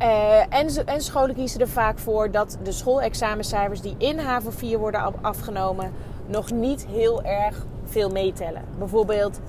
Uh, 0.03 0.39
en, 0.39 0.87
en, 0.87 1.01
scholen 1.01 1.35
kiezen 1.35 1.61
er 1.61 1.69
vaak 1.69 1.99
voor 1.99 2.31
dat 2.31 2.59
de 2.63 2.73
schoolexamencijfers 2.73 3.81
die 3.81 3.95
in 3.99 4.19
HAVO 4.19 4.51
4 4.51 4.79
worden 4.79 5.23
afgenomen 5.23 5.93
nog 6.27 6.51
niet 6.51 6.87
heel 6.87 7.23
erg 7.23 7.67
veel 7.85 8.11
meetellen. 8.11 8.63
Bijvoorbeeld 8.79 9.41
5%, 9.41 9.43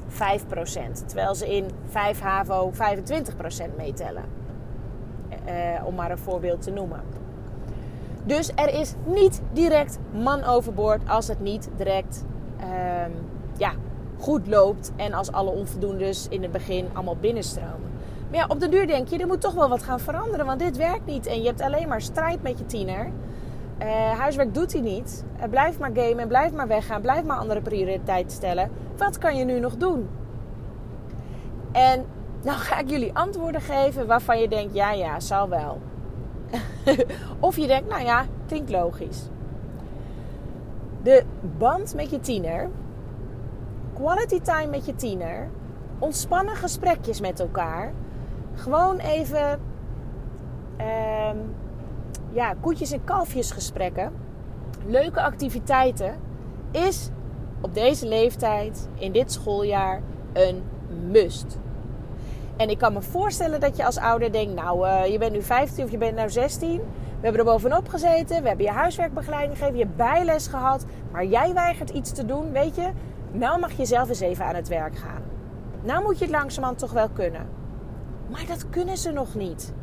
terwijl 1.05 1.36
ze 1.36 1.55
in 1.55 1.69
5 1.89 2.19
HAVO 2.19 2.72
25% 2.72 3.75
meetellen. 3.77 4.24
Uh, 5.48 5.86
om 5.86 5.95
maar 5.95 6.12
een 6.12 6.17
voorbeeld 6.17 6.62
te 6.62 6.72
noemen. 6.72 7.01
Dus 8.24 8.51
er 8.55 8.79
is 8.79 8.93
niet 9.05 9.41
direct 9.53 9.98
man 10.12 10.43
overboord 10.43 11.10
als 11.10 11.27
het 11.27 11.39
niet 11.39 11.69
direct 11.77 12.24
uh, 12.60 12.65
ja, 13.57 13.72
goed 14.19 14.48
loopt 14.48 14.91
en 14.95 15.13
als 15.13 15.31
alle 15.31 15.51
onvoldoendes 15.51 16.27
in 16.29 16.41
het 16.41 16.51
begin 16.51 16.88
allemaal 16.93 17.17
binnenstromen. 17.17 17.92
Maar 18.33 18.41
ja, 18.41 18.47
op 18.47 18.59
de 18.59 18.69
duur 18.69 18.87
denk 18.87 19.07
je, 19.07 19.17
er 19.17 19.27
moet 19.27 19.41
toch 19.41 19.53
wel 19.53 19.69
wat 19.69 19.83
gaan 19.83 19.99
veranderen, 19.99 20.45
want 20.45 20.59
dit 20.59 20.77
werkt 20.77 21.05
niet. 21.05 21.25
En 21.25 21.41
je 21.41 21.47
hebt 21.47 21.61
alleen 21.61 21.87
maar 21.87 22.01
strijd 22.01 22.41
met 22.41 22.57
je 22.57 22.65
tiener. 22.65 23.11
Uh, 23.81 24.19
huiswerk 24.19 24.53
doet 24.53 24.73
hij 24.73 24.81
niet. 24.81 25.23
Uh, 25.37 25.43
blijf 25.49 25.79
maar 25.79 25.91
gamen, 25.93 26.27
blijf 26.27 26.51
maar 26.51 26.67
weggaan, 26.67 27.01
blijf 27.01 27.23
maar 27.23 27.37
andere 27.37 27.61
prioriteiten 27.61 28.31
stellen. 28.31 28.71
Wat 28.97 29.17
kan 29.17 29.37
je 29.37 29.45
nu 29.45 29.59
nog 29.59 29.75
doen? 29.75 30.09
En 31.71 32.05
nou 32.43 32.57
ga 32.57 32.79
ik 32.79 32.89
jullie 32.89 33.13
antwoorden 33.13 33.61
geven 33.61 34.07
waarvan 34.07 34.39
je 34.39 34.47
denkt, 34.47 34.73
ja 34.73 34.91
ja, 34.91 35.19
zal 35.19 35.49
wel. 35.49 35.81
of 37.39 37.57
je 37.57 37.67
denkt, 37.67 37.89
nou 37.89 38.03
ja, 38.03 38.25
klinkt 38.47 38.69
logisch. 38.69 39.29
De 41.01 41.23
band 41.57 41.95
met 41.95 42.09
je 42.09 42.19
tiener, 42.19 42.69
quality 43.93 44.41
time 44.41 44.67
met 44.67 44.85
je 44.85 44.95
tiener, 44.95 45.49
ontspannen 45.99 46.55
gesprekjes 46.55 47.21
met 47.21 47.39
elkaar, 47.39 47.93
gewoon 48.55 48.98
even 48.98 49.60
um, 50.77 51.55
ja, 52.31 52.53
koetjes 52.60 52.91
en 52.91 53.03
kalfjes 53.03 53.51
gesprekken, 53.51 54.12
leuke 54.86 55.22
activiteiten, 55.22 56.15
is 56.72 57.10
op 57.62 57.74
deze 57.74 58.07
leeftijd, 58.07 58.89
in 58.93 59.12
dit 59.12 59.31
schooljaar, 59.31 60.01
een 60.33 60.63
must. 61.10 61.57
En 62.57 62.69
ik 62.69 62.77
kan 62.77 62.93
me 62.93 63.01
voorstellen 63.01 63.60
dat 63.60 63.77
je 63.77 63.86
als 63.86 63.98
ouder 63.98 64.31
denkt, 64.31 64.53
nou, 64.53 64.88
uh, 64.88 65.05
je 65.05 65.17
bent 65.17 65.31
nu 65.31 65.41
15 65.41 65.83
of 65.83 65.91
je 65.91 65.98
bent 65.98 66.15
nu 66.15 66.29
16. 66.29 66.77
We 67.24 67.29
hebben 67.29 67.39
er 67.39 67.51
bovenop 67.51 67.88
gezeten, 67.88 68.41
we 68.41 68.48
hebben 68.48 68.65
je 68.65 68.72
huiswerkbegeleiding 68.72 69.57
gegeven, 69.57 69.79
je 69.79 69.88
bijles 69.95 70.48
gehad. 70.48 70.86
Maar 71.12 71.25
jij 71.25 71.53
weigert 71.53 71.89
iets 71.89 72.12
te 72.12 72.25
doen, 72.25 72.51
weet 72.51 72.75
je. 72.75 72.89
Nou 73.31 73.60
mag 73.60 73.72
je 73.72 73.86
zelf 73.86 74.10
eens 74.10 74.19
even 74.19 74.45
aan 74.45 74.55
het 74.55 74.67
werk 74.67 74.98
gaan. 74.98 75.22
Nou 75.81 76.03
moet 76.03 76.19
je 76.19 76.25
het 76.25 76.33
langzamerhand 76.33 76.79
toch 76.79 76.91
wel 76.91 77.10
kunnen. 77.10 77.48
Maar 78.33 78.45
dat 78.47 78.69
kunnen 78.69 78.97
ze 78.97 79.11
nog 79.11 79.35
niet. 79.35 79.73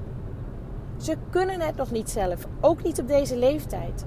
Ze 0.97 1.17
kunnen 1.31 1.61
het 1.61 1.77
nog 1.77 1.91
niet 1.91 2.11
zelf, 2.11 2.47
ook 2.61 2.83
niet 2.83 3.01
op 3.01 3.09
deze 3.09 3.37
leeftijd. 3.37 4.05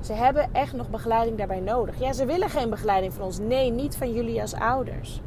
Ze 0.00 0.12
hebben 0.12 0.48
echt 0.52 0.72
nog 0.72 0.90
begeleiding 0.90 1.38
daarbij 1.38 1.60
nodig. 1.60 1.98
Ja, 1.98 2.12
ze 2.12 2.24
willen 2.24 2.50
geen 2.50 2.70
begeleiding 2.70 3.12
van 3.12 3.24
ons. 3.24 3.38
Nee, 3.38 3.70
niet 3.70 3.96
van 3.96 4.12
jullie 4.12 4.40
als 4.40 4.54
ouders. 4.54 5.20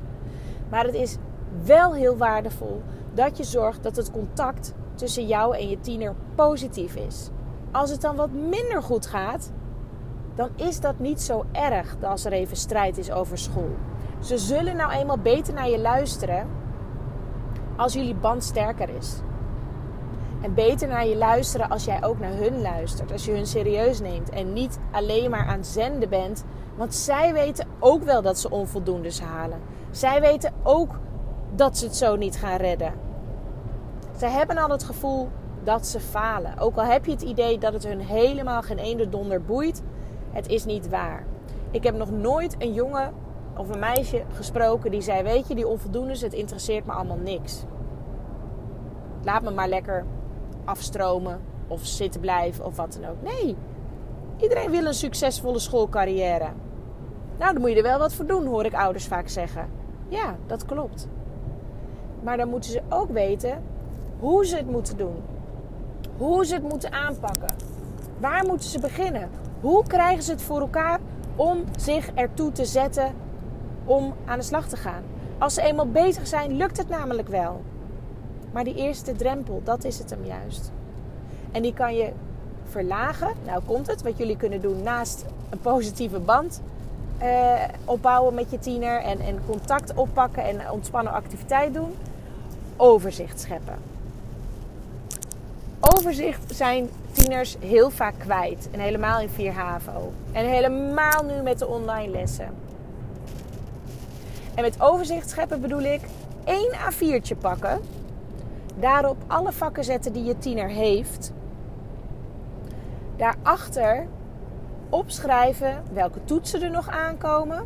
Maar 0.69 0.85
het 0.85 0.93
is 0.93 1.17
wel 1.63 1.93
heel 1.93 2.17
waardevol 2.17 2.81
dat 3.13 3.37
je 3.37 3.43
zorgt 3.43 3.83
dat 3.83 3.95
het 3.95 4.11
contact 4.11 4.73
tussen 4.95 5.27
jou 5.27 5.57
en 5.57 5.69
je 5.69 5.79
tiener 5.79 6.15
positief 6.35 6.95
is. 6.95 7.29
Als 7.71 7.89
het 7.89 8.01
dan 8.01 8.15
wat 8.15 8.31
minder 8.31 8.83
goed 8.83 9.05
gaat, 9.05 9.51
dan 10.35 10.49
is 10.55 10.79
dat 10.79 10.99
niet 10.99 11.21
zo 11.21 11.45
erg 11.51 11.95
als 12.01 12.25
er 12.25 12.31
even 12.31 12.57
strijd 12.57 12.97
is 12.97 13.11
over 13.11 13.37
school. 13.37 13.75
Ze 14.19 14.37
zullen 14.37 14.75
nou 14.75 14.91
eenmaal 14.91 15.17
beter 15.17 15.53
naar 15.53 15.69
je 15.69 15.79
luisteren 15.79 16.47
als 17.83 17.93
jullie 17.93 18.15
band 18.15 18.43
sterker 18.43 18.89
is. 18.89 19.15
En 20.41 20.53
beter 20.53 20.87
naar 20.87 21.07
je 21.07 21.17
luisteren 21.17 21.69
als 21.69 21.85
jij 21.85 22.03
ook 22.03 22.19
naar 22.19 22.33
hun 22.33 22.61
luistert. 22.61 23.11
Als 23.11 23.25
je 23.25 23.31
hun 23.31 23.45
serieus 23.45 23.99
neemt 23.99 24.29
en 24.29 24.53
niet 24.53 24.79
alleen 24.91 25.29
maar 25.29 25.45
aan 25.45 25.63
zenden 25.63 26.09
bent. 26.09 26.43
Want 26.75 26.93
zij 26.93 27.33
weten 27.33 27.67
ook 27.79 28.03
wel 28.03 28.21
dat 28.21 28.39
ze 28.39 28.49
onvoldoendes 28.49 29.21
halen. 29.21 29.59
Zij 29.91 30.21
weten 30.21 30.53
ook 30.63 30.99
dat 31.55 31.77
ze 31.77 31.85
het 31.85 31.95
zo 31.95 32.15
niet 32.15 32.37
gaan 32.37 32.57
redden. 32.57 32.93
Zij 34.17 34.29
hebben 34.29 34.57
al 34.57 34.69
het 34.69 34.83
gevoel 34.83 35.29
dat 35.63 35.87
ze 35.87 35.99
falen. 35.99 36.57
Ook 36.59 36.75
al 36.75 36.85
heb 36.85 37.05
je 37.05 37.11
het 37.11 37.21
idee 37.21 37.57
dat 37.57 37.73
het 37.73 37.87
hun 37.87 37.99
helemaal 37.99 38.61
geen 38.61 38.79
ene 38.79 39.09
donder 39.09 39.41
boeit, 39.41 39.81
het 40.31 40.47
is 40.47 40.65
niet 40.65 40.89
waar. 40.89 41.25
Ik 41.71 41.83
heb 41.83 41.95
nog 41.95 42.11
nooit 42.11 42.55
een 42.59 42.73
jongen 42.73 43.13
of 43.57 43.69
een 43.69 43.79
meisje 43.79 44.23
gesproken 44.33 44.91
die 44.91 45.01
zei: 45.01 45.23
Weet 45.23 45.47
je, 45.47 45.55
die 45.55 45.67
onvoldoendes, 45.67 46.21
het 46.21 46.33
interesseert 46.33 46.85
me 46.85 46.91
allemaal 46.91 47.17
niks. 47.17 47.63
Laat 49.23 49.41
me 49.41 49.51
maar 49.51 49.67
lekker 49.67 50.05
afstromen 50.63 51.41
of 51.67 51.85
zitten 51.85 52.21
blijven 52.21 52.65
of 52.65 52.75
wat 52.75 52.97
dan 52.99 53.09
ook. 53.09 53.21
Nee, 53.21 53.55
iedereen 54.37 54.71
wil 54.71 54.85
een 54.85 54.93
succesvolle 54.93 55.59
schoolcarrière. 55.59 56.49
Nou, 57.37 57.53
dan 57.53 57.61
moet 57.61 57.69
je 57.69 57.77
er 57.77 57.83
wel 57.83 57.99
wat 57.99 58.13
voor 58.13 58.25
doen, 58.25 58.45
hoor 58.45 58.65
ik 58.65 58.73
ouders 58.73 59.07
vaak 59.07 59.27
zeggen. 59.27 59.69
Ja, 60.07 60.35
dat 60.45 60.65
klopt. 60.65 61.07
Maar 62.21 62.37
dan 62.37 62.49
moeten 62.49 62.71
ze 62.71 62.81
ook 62.89 63.09
weten 63.09 63.63
hoe 64.19 64.45
ze 64.45 64.55
het 64.55 64.69
moeten 64.69 64.97
doen. 64.97 65.15
Hoe 66.17 66.45
ze 66.45 66.53
het 66.53 66.69
moeten 66.69 66.91
aanpakken. 66.91 67.55
Waar 68.19 68.45
moeten 68.45 68.69
ze 68.69 68.79
beginnen? 68.79 69.29
Hoe 69.61 69.87
krijgen 69.87 70.23
ze 70.23 70.31
het 70.31 70.41
voor 70.41 70.59
elkaar 70.59 70.99
om 71.35 71.63
zich 71.77 72.11
ertoe 72.13 72.51
te 72.51 72.65
zetten 72.65 73.13
om 73.85 74.13
aan 74.25 74.37
de 74.37 74.45
slag 74.45 74.67
te 74.67 74.77
gaan. 74.77 75.03
Als 75.37 75.53
ze 75.53 75.61
eenmaal 75.61 75.89
bezig 75.89 76.27
zijn, 76.27 76.57
lukt 76.57 76.77
het 76.77 76.89
namelijk 76.89 77.27
wel. 77.27 77.61
Maar 78.51 78.63
die 78.63 78.75
eerste 78.75 79.15
drempel, 79.15 79.61
dat 79.63 79.83
is 79.83 79.99
het 79.99 80.09
hem 80.09 80.25
juist. 80.25 80.71
En 81.51 81.61
die 81.61 81.73
kan 81.73 81.95
je 81.95 82.11
verlagen. 82.65 83.33
Nou 83.45 83.61
komt 83.65 83.87
het, 83.87 84.01
wat 84.01 84.17
jullie 84.17 84.37
kunnen 84.37 84.61
doen 84.61 84.83
naast 84.83 85.25
een 85.49 85.59
positieve 85.59 86.19
band 86.19 86.61
uh, 87.21 87.53
opbouwen 87.85 88.33
met 88.33 88.51
je 88.51 88.59
tiener 88.59 89.01
en, 89.01 89.19
en 89.19 89.39
contact 89.45 89.93
oppakken 89.93 90.43
en 90.43 90.71
ontspannen 90.71 91.13
activiteit 91.13 91.73
doen. 91.73 91.95
Overzicht 92.77 93.39
scheppen. 93.39 93.75
Overzicht 95.79 96.55
zijn 96.55 96.89
tieners 97.11 97.55
heel 97.59 97.89
vaak 97.89 98.13
kwijt. 98.17 98.67
En 98.71 98.79
helemaal 98.79 99.19
in 99.19 99.29
4 99.29 99.51
HAVO. 99.51 100.13
En 100.31 100.45
helemaal 100.45 101.23
nu 101.23 101.41
met 101.41 101.59
de 101.59 101.67
online 101.67 102.11
lessen. 102.11 102.62
En 104.55 104.61
met 104.61 104.81
overzicht 104.81 105.29
scheppen 105.29 105.61
bedoel 105.61 105.81
ik 105.81 106.01
één 106.43 106.71
A4'tje 106.71 107.37
pakken. 107.39 107.79
Daarop 108.75 109.17
alle 109.27 109.51
vakken 109.51 109.83
zetten 109.83 110.13
die 110.13 110.23
je 110.23 110.37
tiener 110.37 110.69
heeft. 110.69 111.31
Daarachter 113.17 114.07
opschrijven 114.89 115.83
welke 115.93 116.23
toetsen 116.23 116.61
er 116.61 116.71
nog 116.71 116.89
aankomen. 116.89 117.63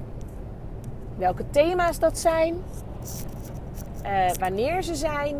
Welke 1.17 1.49
thema's 1.49 1.99
dat 1.99 2.17
zijn. 2.17 2.55
Uh, 4.05 4.31
wanneer 4.39 4.81
ze 4.81 4.95
zijn. 4.95 5.35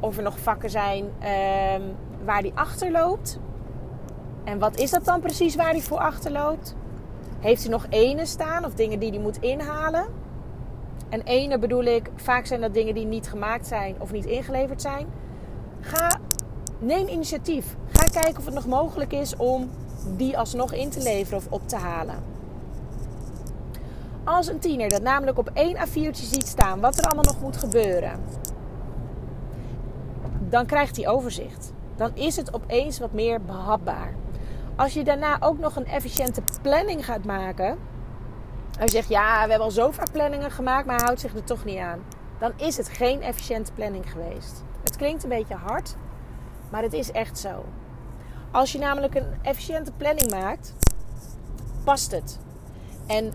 Of 0.00 0.16
er 0.16 0.22
nog 0.22 0.38
vakken 0.38 0.70
zijn 0.70 1.04
uh, 1.22 1.28
waar 2.24 2.42
die 2.42 2.52
achterloopt. 2.54 3.38
En 4.44 4.58
wat 4.58 4.76
is 4.76 4.90
dat 4.90 5.04
dan 5.04 5.20
precies 5.20 5.56
waar 5.56 5.70
hij 5.70 5.80
voor 5.80 5.98
achterloopt? 5.98 6.74
Heeft 7.40 7.62
hij 7.62 7.70
nog 7.70 7.86
ene 7.88 8.26
staan 8.26 8.64
of 8.64 8.74
dingen 8.74 8.98
die 8.98 9.10
hij 9.10 9.18
moet 9.18 9.40
inhalen? 9.40 10.19
En 11.10 11.22
ene 11.22 11.58
bedoel 11.58 11.84
ik, 11.84 12.10
vaak 12.16 12.46
zijn 12.46 12.60
dat 12.60 12.74
dingen 12.74 12.94
die 12.94 13.06
niet 13.06 13.28
gemaakt 13.28 13.66
zijn 13.66 13.94
of 13.98 14.12
niet 14.12 14.26
ingeleverd 14.26 14.82
zijn. 14.82 15.06
Ga, 15.80 16.20
neem 16.78 17.08
initiatief. 17.08 17.76
Ga 17.92 18.20
kijken 18.20 18.38
of 18.38 18.44
het 18.44 18.54
nog 18.54 18.66
mogelijk 18.66 19.12
is 19.12 19.36
om 19.36 19.70
die 20.16 20.38
alsnog 20.38 20.72
in 20.72 20.90
te 20.90 21.02
leveren 21.02 21.38
of 21.38 21.46
op 21.50 21.68
te 21.68 21.76
halen. 21.76 22.22
Als 24.24 24.46
een 24.46 24.58
tiener 24.58 24.88
dat 24.88 25.02
namelijk 25.02 25.38
op 25.38 25.50
één 25.54 25.76
A4'tje 25.76 26.12
ziet 26.12 26.46
staan 26.46 26.80
wat 26.80 26.98
er 26.98 27.04
allemaal 27.04 27.24
nog 27.24 27.40
moet 27.40 27.56
gebeuren, 27.56 28.20
dan 30.48 30.66
krijgt 30.66 30.96
hij 30.96 31.08
overzicht. 31.08 31.72
Dan 31.96 32.10
is 32.14 32.36
het 32.36 32.54
opeens 32.54 32.98
wat 32.98 33.12
meer 33.12 33.40
behapbaar. 33.40 34.14
Als 34.76 34.92
je 34.92 35.04
daarna 35.04 35.36
ook 35.40 35.58
nog 35.58 35.76
een 35.76 35.86
efficiënte 35.86 36.42
planning 36.62 37.04
gaat 37.04 37.24
maken, 37.24 37.78
hij 38.80 38.88
zegt, 38.88 39.08
ja, 39.08 39.32
we 39.42 39.48
hebben 39.48 39.60
al 39.60 39.70
zo 39.70 39.90
vaak 39.90 40.12
planningen 40.12 40.50
gemaakt, 40.50 40.86
maar 40.86 40.96
hij 40.96 41.04
houdt 41.04 41.20
zich 41.20 41.34
er 41.34 41.44
toch 41.44 41.64
niet 41.64 41.78
aan. 41.78 42.00
Dan 42.38 42.52
is 42.56 42.76
het 42.76 42.88
geen 42.88 43.22
efficiënte 43.22 43.72
planning 43.72 44.10
geweest. 44.12 44.62
Het 44.84 44.96
klinkt 44.96 45.22
een 45.22 45.28
beetje 45.28 45.54
hard, 45.54 45.96
maar 46.70 46.82
het 46.82 46.92
is 46.92 47.10
echt 47.10 47.38
zo. 47.38 47.64
Als 48.50 48.72
je 48.72 48.78
namelijk 48.78 49.14
een 49.14 49.34
efficiënte 49.42 49.92
planning 49.92 50.30
maakt, 50.30 50.74
past 51.84 52.10
het. 52.10 52.38
En 53.06 53.32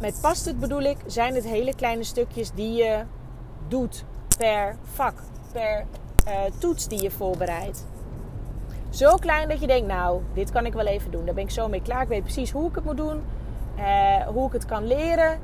met 0.00 0.18
past 0.20 0.44
het 0.44 0.60
bedoel 0.60 0.82
ik, 0.82 0.96
zijn 1.06 1.34
het 1.34 1.44
hele 1.44 1.74
kleine 1.74 2.04
stukjes 2.04 2.52
die 2.52 2.72
je 2.72 3.02
doet 3.68 4.04
per 4.38 4.76
vak, 4.82 5.14
per 5.52 5.84
uh, 6.28 6.32
toets 6.58 6.88
die 6.88 7.02
je 7.02 7.10
voorbereidt. 7.10 7.86
Zo 8.90 9.16
klein 9.16 9.48
dat 9.48 9.60
je 9.60 9.66
denkt, 9.66 9.86
nou, 9.86 10.22
dit 10.34 10.50
kan 10.50 10.66
ik 10.66 10.72
wel 10.72 10.86
even 10.86 11.10
doen. 11.10 11.24
Daar 11.24 11.34
ben 11.34 11.44
ik 11.44 11.50
zo 11.50 11.68
mee 11.68 11.82
klaar. 11.82 12.02
Ik 12.02 12.08
weet 12.08 12.22
precies 12.22 12.50
hoe 12.50 12.68
ik 12.68 12.74
het 12.74 12.84
moet 12.84 12.96
doen. 12.96 13.22
Uh, 13.76 14.26
hoe 14.26 14.46
ik 14.46 14.52
het 14.52 14.64
kan 14.64 14.86
leren. 14.86 15.38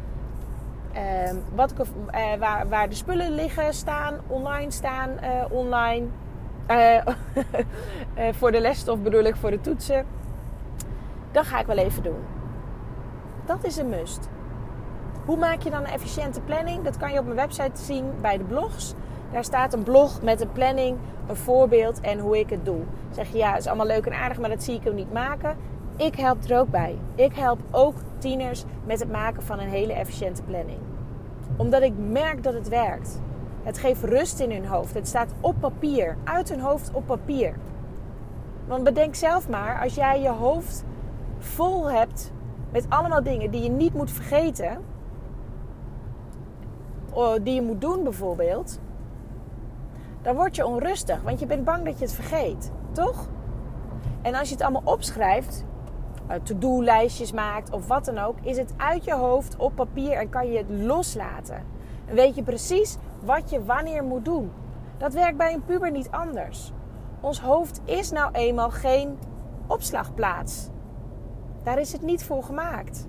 Uh, 0.94 1.00
wat 1.54 1.70
ik, 1.70 1.78
uh, 1.78 2.34
waar, 2.38 2.68
waar 2.68 2.88
de 2.88 2.94
spullen 2.94 3.34
liggen, 3.34 3.74
staan, 3.74 4.14
online 4.26 4.70
staan, 4.70 5.10
online. 5.50 6.06
voor 8.38 8.52
de 8.52 8.60
lesstof 8.60 8.98
bedoel 8.98 9.24
ik, 9.24 9.36
voor 9.36 9.50
de 9.50 9.60
toetsen. 9.60 10.06
Dat 11.32 11.46
ga 11.46 11.60
ik 11.60 11.66
wel 11.66 11.76
even 11.76 12.02
doen. 12.02 12.24
Dat 13.44 13.64
is 13.64 13.76
een 13.76 13.88
must. 13.88 14.28
Hoe 15.24 15.36
maak 15.36 15.62
je 15.62 15.70
dan 15.70 15.80
een 15.80 15.92
efficiënte 15.92 16.40
planning? 16.40 16.84
Dat 16.84 16.96
kan 16.96 17.12
je 17.12 17.18
op 17.18 17.24
mijn 17.24 17.36
website 17.36 17.82
zien 17.82 18.04
bij 18.20 18.38
de 18.38 18.44
blogs. 18.44 18.94
Daar 19.32 19.44
staat 19.44 19.72
een 19.72 19.82
blog 19.82 20.22
met 20.22 20.40
een 20.40 20.52
planning, 20.52 20.98
een 21.28 21.36
voorbeeld 21.36 22.00
en 22.00 22.18
hoe 22.18 22.38
ik 22.38 22.50
het 22.50 22.64
doe. 22.64 22.80
Zeg 23.10 23.28
je 23.28 23.38
ja, 23.38 23.56
is 23.56 23.66
allemaal 23.66 23.86
leuk 23.86 24.06
en 24.06 24.12
aardig, 24.12 24.38
maar 24.38 24.48
dat 24.48 24.62
zie 24.62 24.74
ik 24.74 24.84
hem 24.84 24.94
niet 24.94 25.12
maken. 25.12 25.56
Ik 25.96 26.16
help 26.16 26.44
er 26.44 26.58
ook 26.58 26.68
bij. 26.68 26.98
Ik 27.14 27.34
help 27.34 27.60
ook 27.70 27.94
met 28.84 29.00
het 29.00 29.10
maken 29.10 29.42
van 29.42 29.58
een 29.58 29.68
hele 29.68 29.92
efficiënte 29.92 30.42
planning. 30.42 30.78
Omdat 31.56 31.82
ik 31.82 31.92
merk 31.98 32.42
dat 32.42 32.54
het 32.54 32.68
werkt. 32.68 33.20
Het 33.62 33.78
geeft 33.78 34.04
rust 34.04 34.40
in 34.40 34.50
hun 34.50 34.66
hoofd. 34.66 34.94
Het 34.94 35.08
staat 35.08 35.32
op 35.40 35.54
papier, 35.60 36.16
uit 36.24 36.48
hun 36.48 36.60
hoofd 36.60 36.90
op 36.92 37.06
papier. 37.06 37.54
Want 38.66 38.84
bedenk 38.84 39.14
zelf 39.14 39.48
maar, 39.48 39.80
als 39.80 39.94
jij 39.94 40.20
je 40.20 40.28
hoofd 40.28 40.84
vol 41.38 41.90
hebt 41.90 42.32
met 42.70 42.86
allemaal 42.88 43.22
dingen 43.22 43.50
die 43.50 43.62
je 43.62 43.70
niet 43.70 43.94
moet 43.94 44.10
vergeten, 44.10 44.78
die 47.42 47.54
je 47.54 47.62
moet 47.62 47.80
doen 47.80 48.02
bijvoorbeeld, 48.02 48.80
dan 50.22 50.34
word 50.34 50.56
je 50.56 50.66
onrustig, 50.66 51.22
want 51.22 51.40
je 51.40 51.46
bent 51.46 51.64
bang 51.64 51.84
dat 51.84 51.98
je 51.98 52.04
het 52.04 52.14
vergeet, 52.14 52.72
toch? 52.92 53.28
En 54.22 54.34
als 54.34 54.48
je 54.48 54.54
het 54.54 54.62
allemaal 54.64 54.92
opschrijft, 54.94 55.64
to-do-lijstjes 56.42 57.32
maakt 57.32 57.70
of 57.70 57.86
wat 57.86 58.04
dan 58.04 58.18
ook, 58.18 58.36
is 58.42 58.56
het 58.56 58.74
uit 58.76 59.04
je 59.04 59.14
hoofd 59.14 59.56
op 59.56 59.74
papier 59.74 60.12
en 60.12 60.28
kan 60.28 60.50
je 60.50 60.58
het 60.58 60.70
loslaten. 60.70 61.64
En 62.06 62.14
weet 62.14 62.34
je 62.34 62.42
precies 62.42 62.96
wat 63.24 63.50
je 63.50 63.64
wanneer 63.64 64.04
moet 64.04 64.24
doen. 64.24 64.50
Dat 64.98 65.14
werkt 65.14 65.36
bij 65.36 65.52
een 65.52 65.64
puber 65.64 65.90
niet 65.90 66.10
anders. 66.10 66.72
Ons 67.20 67.40
hoofd 67.40 67.80
is 67.84 68.10
nou 68.10 68.32
eenmaal 68.32 68.70
geen 68.70 69.18
opslagplaats. 69.66 70.68
Daar 71.62 71.78
is 71.78 71.92
het 71.92 72.02
niet 72.02 72.24
voor 72.24 72.42
gemaakt. 72.42 73.06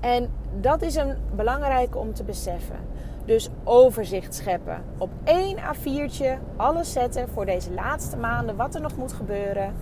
En 0.00 0.30
dat 0.60 0.82
is 0.82 0.94
een 0.94 1.16
belangrijke 1.34 1.98
om 1.98 2.14
te 2.14 2.24
beseffen. 2.24 2.89
Dus 3.30 3.48
overzicht 3.64 4.34
scheppen. 4.34 4.82
Op 4.98 5.10
één 5.24 5.56
A4'tje 5.56 6.38
alles 6.56 6.92
zetten 6.92 7.28
voor 7.28 7.46
deze 7.46 7.72
laatste 7.72 8.16
maanden. 8.16 8.56
Wat 8.56 8.74
er 8.74 8.80
nog 8.80 8.96
moet 8.96 9.12
gebeuren. 9.12 9.74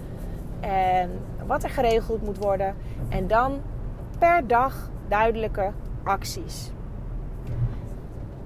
En 0.60 1.10
wat 1.46 1.62
er 1.62 1.70
geregeld 1.70 2.22
moet 2.22 2.38
worden. 2.38 2.74
En 3.08 3.26
dan 3.26 3.60
per 4.18 4.46
dag 4.46 4.90
duidelijke 5.08 5.70
acties. 6.02 6.70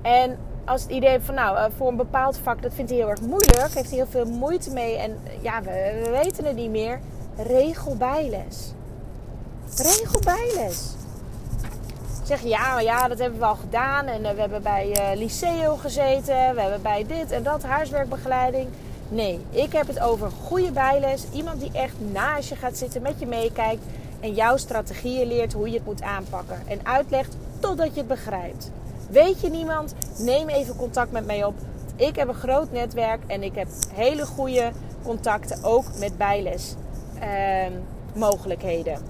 En 0.02 0.38
als 0.64 0.82
het 0.82 0.90
idee 0.90 1.20
van 1.20 1.34
nou, 1.34 1.56
eh, 1.56 1.64
voor 1.76 1.88
een 1.88 1.96
bepaald 1.96 2.38
vak, 2.38 2.62
dat 2.62 2.74
vindt 2.74 2.90
hij 2.90 3.00
heel 3.00 3.10
erg 3.10 3.20
moeilijk. 3.20 3.74
Heeft 3.74 3.88
hij 3.88 3.98
heel 3.98 4.06
veel 4.06 4.26
moeite 4.26 4.72
mee. 4.72 4.96
En 4.96 5.18
ja, 5.40 5.62
we, 5.62 6.00
we 6.04 6.10
weten 6.10 6.44
het 6.44 6.56
niet 6.56 6.70
meer. 6.70 7.00
Regel 7.36 7.96
bijles. 7.96 8.72
Regel 9.76 10.20
zeg 12.38 12.50
ja, 12.50 12.80
ja, 12.80 13.08
dat 13.08 13.18
hebben 13.18 13.38
we 13.38 13.44
al 13.44 13.54
gedaan. 13.54 14.06
En 14.06 14.24
eh, 14.24 14.34
we 14.34 14.40
hebben 14.40 14.62
bij 14.62 14.88
uh, 14.88 15.18
Liceo 15.18 15.76
gezeten. 15.76 16.54
We 16.54 16.60
hebben 16.60 16.82
bij 16.82 17.04
dit 17.06 17.30
en 17.30 17.42
dat 17.42 17.62
huiswerkbegeleiding. 17.62 18.68
Nee, 19.08 19.40
ik 19.50 19.72
heb 19.72 19.86
het 19.86 20.00
over 20.00 20.30
goede 20.30 20.72
bijles. 20.72 21.24
Iemand 21.32 21.60
die 21.60 21.70
echt 21.72 21.94
naast 22.12 22.48
je 22.48 22.56
gaat 22.56 22.76
zitten, 22.76 23.02
met 23.02 23.14
je 23.18 23.26
meekijkt. 23.26 23.82
En 24.20 24.34
jouw 24.34 24.56
strategieën 24.56 25.26
leert 25.26 25.52
hoe 25.52 25.68
je 25.68 25.74
het 25.74 25.84
moet 25.84 26.02
aanpakken. 26.02 26.62
En 26.66 26.86
uitlegt 26.86 27.36
totdat 27.60 27.94
je 27.94 27.98
het 27.98 28.08
begrijpt. 28.08 28.70
Weet 29.10 29.40
je 29.40 29.50
niemand? 29.50 29.94
Neem 30.18 30.48
even 30.48 30.76
contact 30.76 31.12
met 31.12 31.26
mij 31.26 31.44
op. 31.44 31.54
Ik 31.96 32.16
heb 32.16 32.28
een 32.28 32.34
groot 32.34 32.72
netwerk 32.72 33.20
en 33.26 33.42
ik 33.42 33.54
heb 33.54 33.68
hele 33.94 34.26
goede 34.26 34.70
contacten 35.02 35.64
ook 35.64 35.84
met 35.98 36.18
bijlesmogelijkheden. 36.18 38.92
Ehm, 38.92 39.00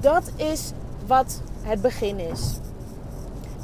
dat 0.00 0.30
is 0.36 0.72
wat 1.06 1.40
het 1.62 1.82
begin 1.82 2.18
is. 2.18 2.58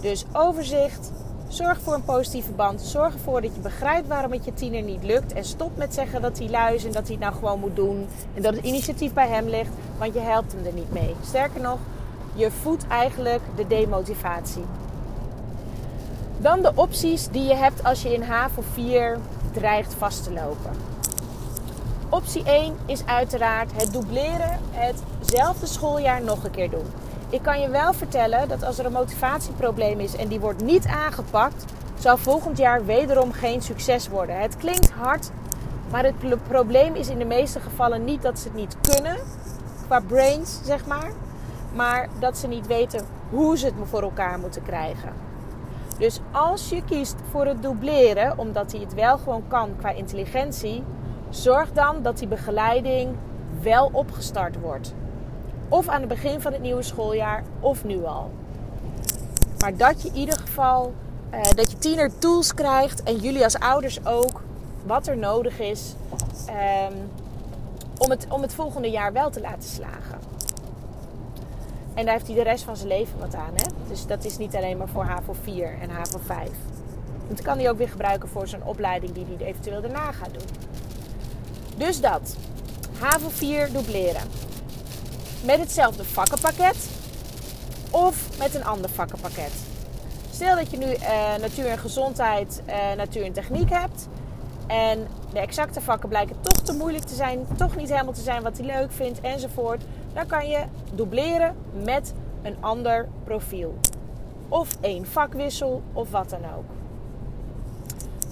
Dus 0.00 0.24
overzicht, 0.32 1.12
zorg 1.48 1.80
voor 1.80 1.94
een 1.94 2.04
positieve 2.04 2.52
band. 2.52 2.80
Zorg 2.80 3.12
ervoor 3.12 3.40
dat 3.40 3.54
je 3.54 3.60
begrijpt 3.60 4.08
waarom 4.08 4.32
het 4.32 4.44
je 4.44 4.54
tiener 4.54 4.82
niet 4.82 5.02
lukt. 5.02 5.32
En 5.32 5.44
stop 5.44 5.76
met 5.76 5.94
zeggen 5.94 6.22
dat 6.22 6.38
hij 6.38 6.48
lui 6.48 6.74
is 6.74 6.84
en 6.84 6.92
dat 6.92 7.06
hij 7.06 7.16
het 7.16 7.24
nou 7.24 7.34
gewoon 7.34 7.60
moet 7.60 7.76
doen. 7.76 8.06
En 8.34 8.42
dat 8.42 8.54
het 8.54 8.64
initiatief 8.64 9.12
bij 9.12 9.28
hem 9.28 9.48
ligt, 9.48 9.70
want 9.98 10.14
je 10.14 10.20
helpt 10.20 10.52
hem 10.52 10.66
er 10.66 10.72
niet 10.72 10.92
mee. 10.92 11.14
Sterker 11.24 11.60
nog, 11.60 11.78
je 12.34 12.50
voedt 12.50 12.86
eigenlijk 12.86 13.42
de 13.56 13.66
demotivatie. 13.66 14.64
Dan 16.38 16.62
de 16.62 16.72
opties 16.74 17.28
die 17.28 17.44
je 17.44 17.54
hebt 17.54 17.84
als 17.84 18.02
je 18.02 18.12
in 18.12 18.22
HAVO 18.22 18.62
4 18.72 19.18
dreigt 19.52 19.94
vast 19.94 20.24
te 20.24 20.32
lopen. 20.32 20.70
Optie 22.12 22.44
1 22.44 22.76
is 22.86 23.06
uiteraard 23.06 23.72
het 23.74 23.92
dubleren, 23.92 24.58
hetzelfde 24.70 25.66
schooljaar 25.66 26.22
nog 26.22 26.44
een 26.44 26.50
keer 26.50 26.70
doen. 26.70 26.86
Ik 27.30 27.42
kan 27.42 27.60
je 27.60 27.68
wel 27.68 27.92
vertellen 27.92 28.48
dat 28.48 28.64
als 28.64 28.78
er 28.78 28.84
een 28.86 28.92
motivatieprobleem 28.92 30.00
is 30.00 30.16
en 30.16 30.28
die 30.28 30.40
wordt 30.40 30.64
niet 30.64 30.86
aangepakt, 30.86 31.64
zal 31.98 32.16
volgend 32.16 32.58
jaar 32.58 32.84
wederom 32.84 33.32
geen 33.32 33.62
succes 33.62 34.08
worden. 34.08 34.40
Het 34.40 34.56
klinkt 34.56 34.90
hard, 34.90 35.30
maar 35.90 36.04
het 36.04 36.42
probleem 36.48 36.94
is 36.94 37.08
in 37.08 37.18
de 37.18 37.24
meeste 37.24 37.60
gevallen 37.60 38.04
niet 38.04 38.22
dat 38.22 38.38
ze 38.38 38.48
het 38.48 38.56
niet 38.56 38.76
kunnen, 38.80 39.16
qua 39.86 40.00
brains 40.00 40.60
zeg 40.64 40.86
maar, 40.86 41.12
maar 41.74 42.08
dat 42.18 42.38
ze 42.38 42.46
niet 42.46 42.66
weten 42.66 43.06
hoe 43.30 43.58
ze 43.58 43.66
het 43.66 43.74
voor 43.84 44.02
elkaar 44.02 44.38
moeten 44.38 44.62
krijgen. 44.62 45.12
Dus 45.98 46.20
als 46.32 46.68
je 46.68 46.84
kiest 46.84 47.16
voor 47.30 47.46
het 47.46 47.62
dubleren, 47.62 48.38
omdat 48.38 48.72
hij 48.72 48.80
het 48.80 48.94
wel 48.94 49.18
gewoon 49.18 49.44
kan 49.48 49.70
qua 49.78 49.90
intelligentie, 49.90 50.84
zorg 51.34 51.72
dan 51.72 52.02
dat 52.02 52.18
die 52.18 52.28
begeleiding 52.28 53.16
wel 53.60 53.90
opgestart 53.92 54.60
wordt. 54.60 54.94
Of 55.68 55.88
aan 55.88 56.00
het 56.00 56.08
begin 56.08 56.40
van 56.40 56.52
het 56.52 56.62
nieuwe 56.62 56.82
schooljaar, 56.82 57.44
of 57.60 57.84
nu 57.84 58.04
al. 58.04 58.30
Maar 59.58 59.76
dat 59.76 60.02
je 60.02 60.08
in 60.08 60.14
ieder 60.14 60.38
geval, 60.38 60.92
uh, 61.34 61.42
dat 61.42 61.70
je 61.70 61.78
tiener 61.78 62.18
tools 62.18 62.54
krijgt 62.54 63.02
en 63.02 63.16
jullie 63.16 63.44
als 63.44 63.58
ouders 63.58 64.06
ook, 64.06 64.42
wat 64.84 65.06
er 65.06 65.16
nodig 65.16 65.60
is 65.60 65.94
um, 66.90 67.10
om, 67.98 68.10
het, 68.10 68.26
om 68.28 68.42
het 68.42 68.54
volgende 68.54 68.90
jaar 68.90 69.12
wel 69.12 69.30
te 69.30 69.40
laten 69.40 69.68
slagen. 69.68 70.18
En 71.94 72.04
daar 72.04 72.14
heeft 72.14 72.26
hij 72.26 72.36
de 72.36 72.42
rest 72.42 72.64
van 72.64 72.76
zijn 72.76 72.88
leven 72.88 73.18
wat 73.18 73.34
aan. 73.34 73.52
Hè? 73.54 73.88
Dus 73.88 74.06
dat 74.06 74.24
is 74.24 74.38
niet 74.38 74.56
alleen 74.56 74.76
maar 74.76 74.88
voor 74.88 75.04
HAVO 75.04 75.34
4 75.42 75.78
en 75.80 75.90
HAVO 75.90 76.18
5. 76.24 76.50
Dat 77.28 77.42
kan 77.42 77.58
hij 77.58 77.70
ook 77.70 77.78
weer 77.78 77.88
gebruiken 77.88 78.28
voor 78.28 78.48
zijn 78.48 78.64
opleiding 78.64 79.12
die 79.12 79.26
hij 79.36 79.46
eventueel 79.46 79.80
daarna 79.80 80.12
gaat 80.12 80.32
doen. 80.32 80.48
Dus 81.82 82.00
dat. 82.00 82.36
HAVO 82.98 83.28
4 83.28 83.72
dubleren. 83.72 84.22
Met 85.44 85.58
hetzelfde 85.58 86.04
vakkenpakket 86.04 86.88
of 87.90 88.38
met 88.38 88.54
een 88.54 88.64
ander 88.64 88.90
vakkenpakket. 88.90 89.52
Stel 90.30 90.56
dat 90.56 90.70
je 90.70 90.76
nu 90.76 90.86
uh, 90.86 91.36
natuur 91.40 91.66
en 91.66 91.78
gezondheid, 91.78 92.62
uh, 92.66 92.92
natuur 92.96 93.24
en 93.24 93.32
techniek 93.32 93.70
hebt. 93.70 94.08
En 94.66 95.06
de 95.32 95.38
exacte 95.38 95.80
vakken 95.80 96.08
blijken 96.08 96.36
toch 96.40 96.62
te 96.62 96.72
moeilijk 96.72 97.04
te 97.04 97.14
zijn, 97.14 97.46
toch 97.56 97.76
niet 97.76 97.90
helemaal 97.90 98.12
te 98.12 98.20
zijn 98.20 98.42
wat 98.42 98.58
hij 98.58 98.66
leuk 98.66 98.92
vindt 98.92 99.20
enzovoort. 99.20 99.82
Dan 100.12 100.26
kan 100.26 100.48
je 100.48 100.64
dubleren 100.94 101.56
met 101.84 102.12
een 102.42 102.56
ander 102.60 103.08
profiel. 103.24 103.78
Of 104.48 104.76
één 104.80 105.06
vakwissel 105.06 105.82
of 105.92 106.10
wat 106.10 106.30
dan 106.30 106.44
ook. 106.56 106.81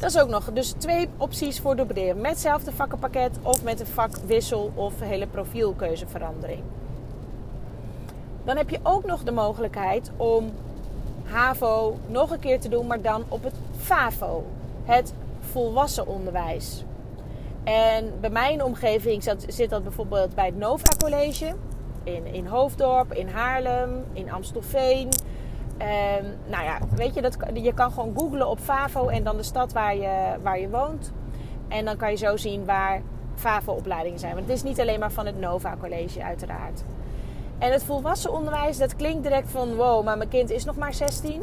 Dat 0.01 0.11
is 0.11 0.19
ook 0.19 0.29
nog 0.29 0.53
dus 0.53 0.71
twee 0.71 1.09
opties 1.17 1.61
voor 1.61 1.77
dubleren. 1.77 2.21
Met 2.21 2.31
hetzelfde 2.31 2.73
vakkenpakket 2.73 3.39
of 3.43 3.63
met 3.63 3.81
een 3.81 3.87
vakwissel 3.87 4.73
of 4.75 5.01
hele 5.01 5.27
profielkeuzeverandering. 5.27 6.63
Dan 8.45 8.57
heb 8.57 8.71
je 8.71 8.79
ook 8.83 9.05
nog 9.05 9.23
de 9.23 9.33
mogelijkheid 9.33 10.11
om 10.17 10.53
HAVO 11.25 11.99
nog 12.07 12.31
een 12.31 12.39
keer 12.39 12.61
te 12.61 12.69
doen, 12.69 12.87
maar 12.87 13.01
dan 13.01 13.25
op 13.29 13.43
het 13.43 13.55
FAVO. 13.77 14.45
Het 14.85 15.15
volwassen 15.41 16.07
onderwijs. 16.07 16.85
En 17.65 18.13
bij 18.21 18.31
mijn 18.31 18.65
omgeving 18.65 19.23
zit 19.47 19.71
dat 19.71 19.83
bijvoorbeeld 19.83 20.35
bij 20.35 20.47
het 20.47 20.57
Nova 20.57 20.93
College. 20.99 21.55
In, 22.03 22.27
in 22.27 22.47
Hoofddorp, 22.47 23.13
in 23.13 23.29
Haarlem, 23.29 24.05
in 24.13 24.33
Amstelveen. 24.33 25.09
Um, 25.81 26.37
nou 26.47 26.65
ja, 26.65 26.79
weet 26.95 27.15
je, 27.15 27.23
dat, 27.23 27.37
je 27.53 27.75
kan 27.75 27.93
gewoon 27.93 28.15
googlen 28.17 28.49
op 28.49 28.59
FAVO 28.59 29.09
en 29.09 29.25
dan 29.25 29.37
de 29.37 29.43
stad 29.43 29.73
waar 29.73 29.97
je, 29.97 30.37
waar 30.43 30.59
je 30.61 30.69
woont. 30.69 31.13
En 31.69 31.85
dan 31.85 31.97
kan 31.97 32.11
je 32.11 32.17
zo 32.17 32.37
zien 32.37 32.65
waar 32.65 33.03
FAVO-opleidingen 33.35 34.19
zijn. 34.19 34.35
Want 34.35 34.47
het 34.47 34.57
is 34.57 34.63
niet 34.63 34.81
alleen 34.81 35.01
maar 35.01 35.13
van 35.13 35.27
het 35.27 35.39
Nova 35.39 35.77
College, 35.81 36.23
uiteraard. 36.23 36.83
En 37.59 37.73
het 37.73 37.83
volwassen 37.83 38.33
onderwijs, 38.33 38.79
dat 38.79 38.97
klinkt 38.97 39.23
direct 39.23 39.51
van 39.51 39.75
wow, 39.75 40.05
maar 40.05 40.17
mijn 40.17 40.29
kind 40.29 40.51
is 40.51 40.65
nog 40.65 40.77
maar 40.77 40.95
16. 40.95 41.43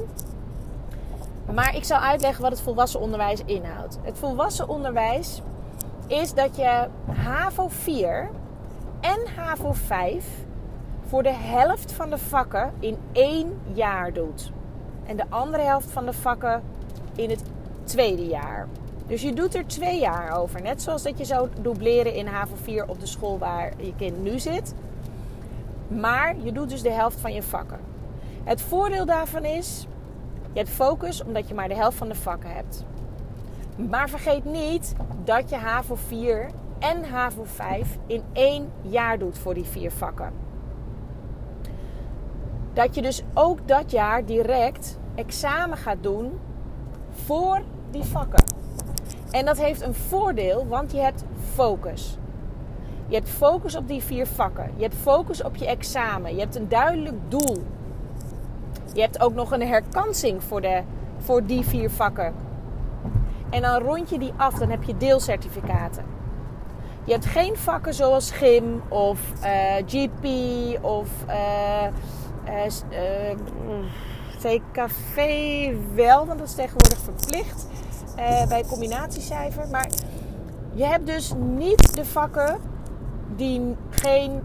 Maar 1.54 1.76
ik 1.76 1.84
zal 1.84 1.98
uitleggen 1.98 2.42
wat 2.42 2.52
het 2.52 2.62
volwassen 2.62 3.00
onderwijs 3.00 3.42
inhoudt. 3.46 3.98
Het 4.02 4.18
volwassen 4.18 4.70
onderwijs 4.70 5.42
is 6.08 6.34
dat 6.34 6.56
je 6.56 6.88
HAVO 7.12 7.68
4 7.68 8.30
en 9.00 9.20
HAVO 9.36 9.74
5 9.74 10.46
voor 11.08 11.24
de 11.24 11.34
helft 11.34 11.92
van 11.92 12.10
de 12.10 12.18
vakken 12.18 12.74
in 12.80 12.98
één 13.12 13.60
jaar 13.74 14.14
doet. 14.14 14.52
En 15.06 15.18
de 15.18 15.26
andere 15.30 15.64
helft 15.64 15.92
van 15.92 16.06
de 16.06 16.14
vakken 16.14 16.64
in 17.16 17.30
het 17.30 17.44
tweede 17.84 18.26
jaar. 18.26 18.68
Dus 19.08 19.22
je 19.22 19.34
doet 19.34 19.56
er 19.56 19.68
twee 19.68 20.00
jaar 20.00 20.38
over. 20.38 20.62
Net 20.62 20.82
zoals 20.82 21.04
dat 21.04 21.18
je 21.18 21.26
zou 21.26 21.50
dubleren 21.62 22.14
in 22.14 22.28
HAVO 22.28 22.56
4 22.62 22.88
op 22.88 23.00
de 23.00 23.06
school 23.06 23.38
waar 23.38 23.74
je 23.78 23.94
kind 23.96 24.24
nu 24.24 24.40
zit. 24.40 24.74
Maar 25.88 26.36
je 26.44 26.52
doet 26.52 26.70
dus 26.70 26.82
de 26.82 26.92
helft 26.92 27.20
van 27.20 27.34
je 27.34 27.44
vakken. 27.44 27.80
Het 28.44 28.62
voordeel 28.62 29.06
daarvan 29.06 29.46
is, 29.46 29.88
je 30.52 30.60
hebt 30.60 30.70
focus 30.70 31.24
omdat 31.24 31.48
je 31.48 31.54
maar 31.54 31.68
de 31.68 31.76
helft 31.76 31.98
van 31.98 32.08
de 32.08 32.16
vakken 32.16 32.54
hebt. 32.54 32.86
Maar 33.90 34.10
vergeet 34.10 34.46
niet 34.46 34.96
dat 35.24 35.50
je 35.50 35.56
HAVO 35.56 35.96
4 35.96 36.50
en 36.80 37.04
HAVO 37.04 37.44
5 37.44 37.98
in 38.08 38.24
één 38.34 38.72
jaar 38.82 39.20
doet 39.20 39.38
voor 39.38 39.54
die 39.54 39.66
vier 39.66 39.92
vakken. 39.92 40.47
Dat 42.78 42.96
je 42.96 43.02
dus 43.02 43.22
ook 43.34 43.68
dat 43.68 43.92
jaar 43.92 44.26
direct 44.26 44.98
examen 45.16 45.78
gaat 45.78 45.98
doen 46.02 46.40
voor 47.26 47.62
die 47.92 48.04
vakken. 48.04 48.44
En 49.32 49.46
dat 49.46 49.58
heeft 49.58 49.82
een 49.82 49.94
voordeel, 49.94 50.68
want 50.68 50.92
je 50.92 51.00
hebt 51.00 51.24
focus. 51.54 52.18
Je 53.08 53.16
hebt 53.16 53.30
focus 53.30 53.76
op 53.76 53.88
die 53.88 54.04
vier 54.04 54.28
vakken. 54.28 54.72
Je 54.76 54.82
hebt 54.82 54.96
focus 54.96 55.44
op 55.44 55.56
je 55.56 55.68
examen. 55.68 56.34
Je 56.34 56.40
hebt 56.40 56.56
een 56.56 56.70
duidelijk 56.70 57.16
doel. 57.28 57.64
Je 58.94 59.02
hebt 59.02 59.22
ook 59.22 59.34
nog 59.34 59.52
een 59.52 59.68
herkansing 59.68 60.44
voor, 60.44 60.62
de, 60.62 60.82
voor 61.18 61.46
die 61.46 61.66
vier 61.66 61.90
vakken. 61.90 62.34
En 63.50 63.62
dan 63.62 63.82
rond 63.82 64.10
je 64.10 64.20
die 64.20 64.34
af, 64.36 64.54
dan 64.54 64.70
heb 64.70 64.84
je 64.84 64.98
deelcertificaten. 64.98 66.06
Je 67.04 67.12
hebt 67.12 67.26
geen 67.26 67.58
vakken 67.58 67.94
zoals 67.94 68.32
gym 68.32 68.82
of 68.88 69.20
eh, 69.42 69.76
GP 69.86 70.26
of 70.84 71.10
uh, 71.28 71.88
uh, 72.50 73.36
CKV 74.38 75.18
wel, 75.96 76.26
want 76.26 76.40
dat 76.40 76.48
is 76.48 76.56
tegenwoordig 76.56 77.00
verplicht 77.00 77.68
bij 78.48 78.64
combinatiecijfer. 78.70 79.68
Maar 79.68 79.90
je 80.74 80.86
hebt 80.86 81.06
dus 81.06 81.34
niet 81.38 81.96
de 81.96 82.06
vakken 82.06 82.58
die, 83.36 83.76
geen, 83.90 84.42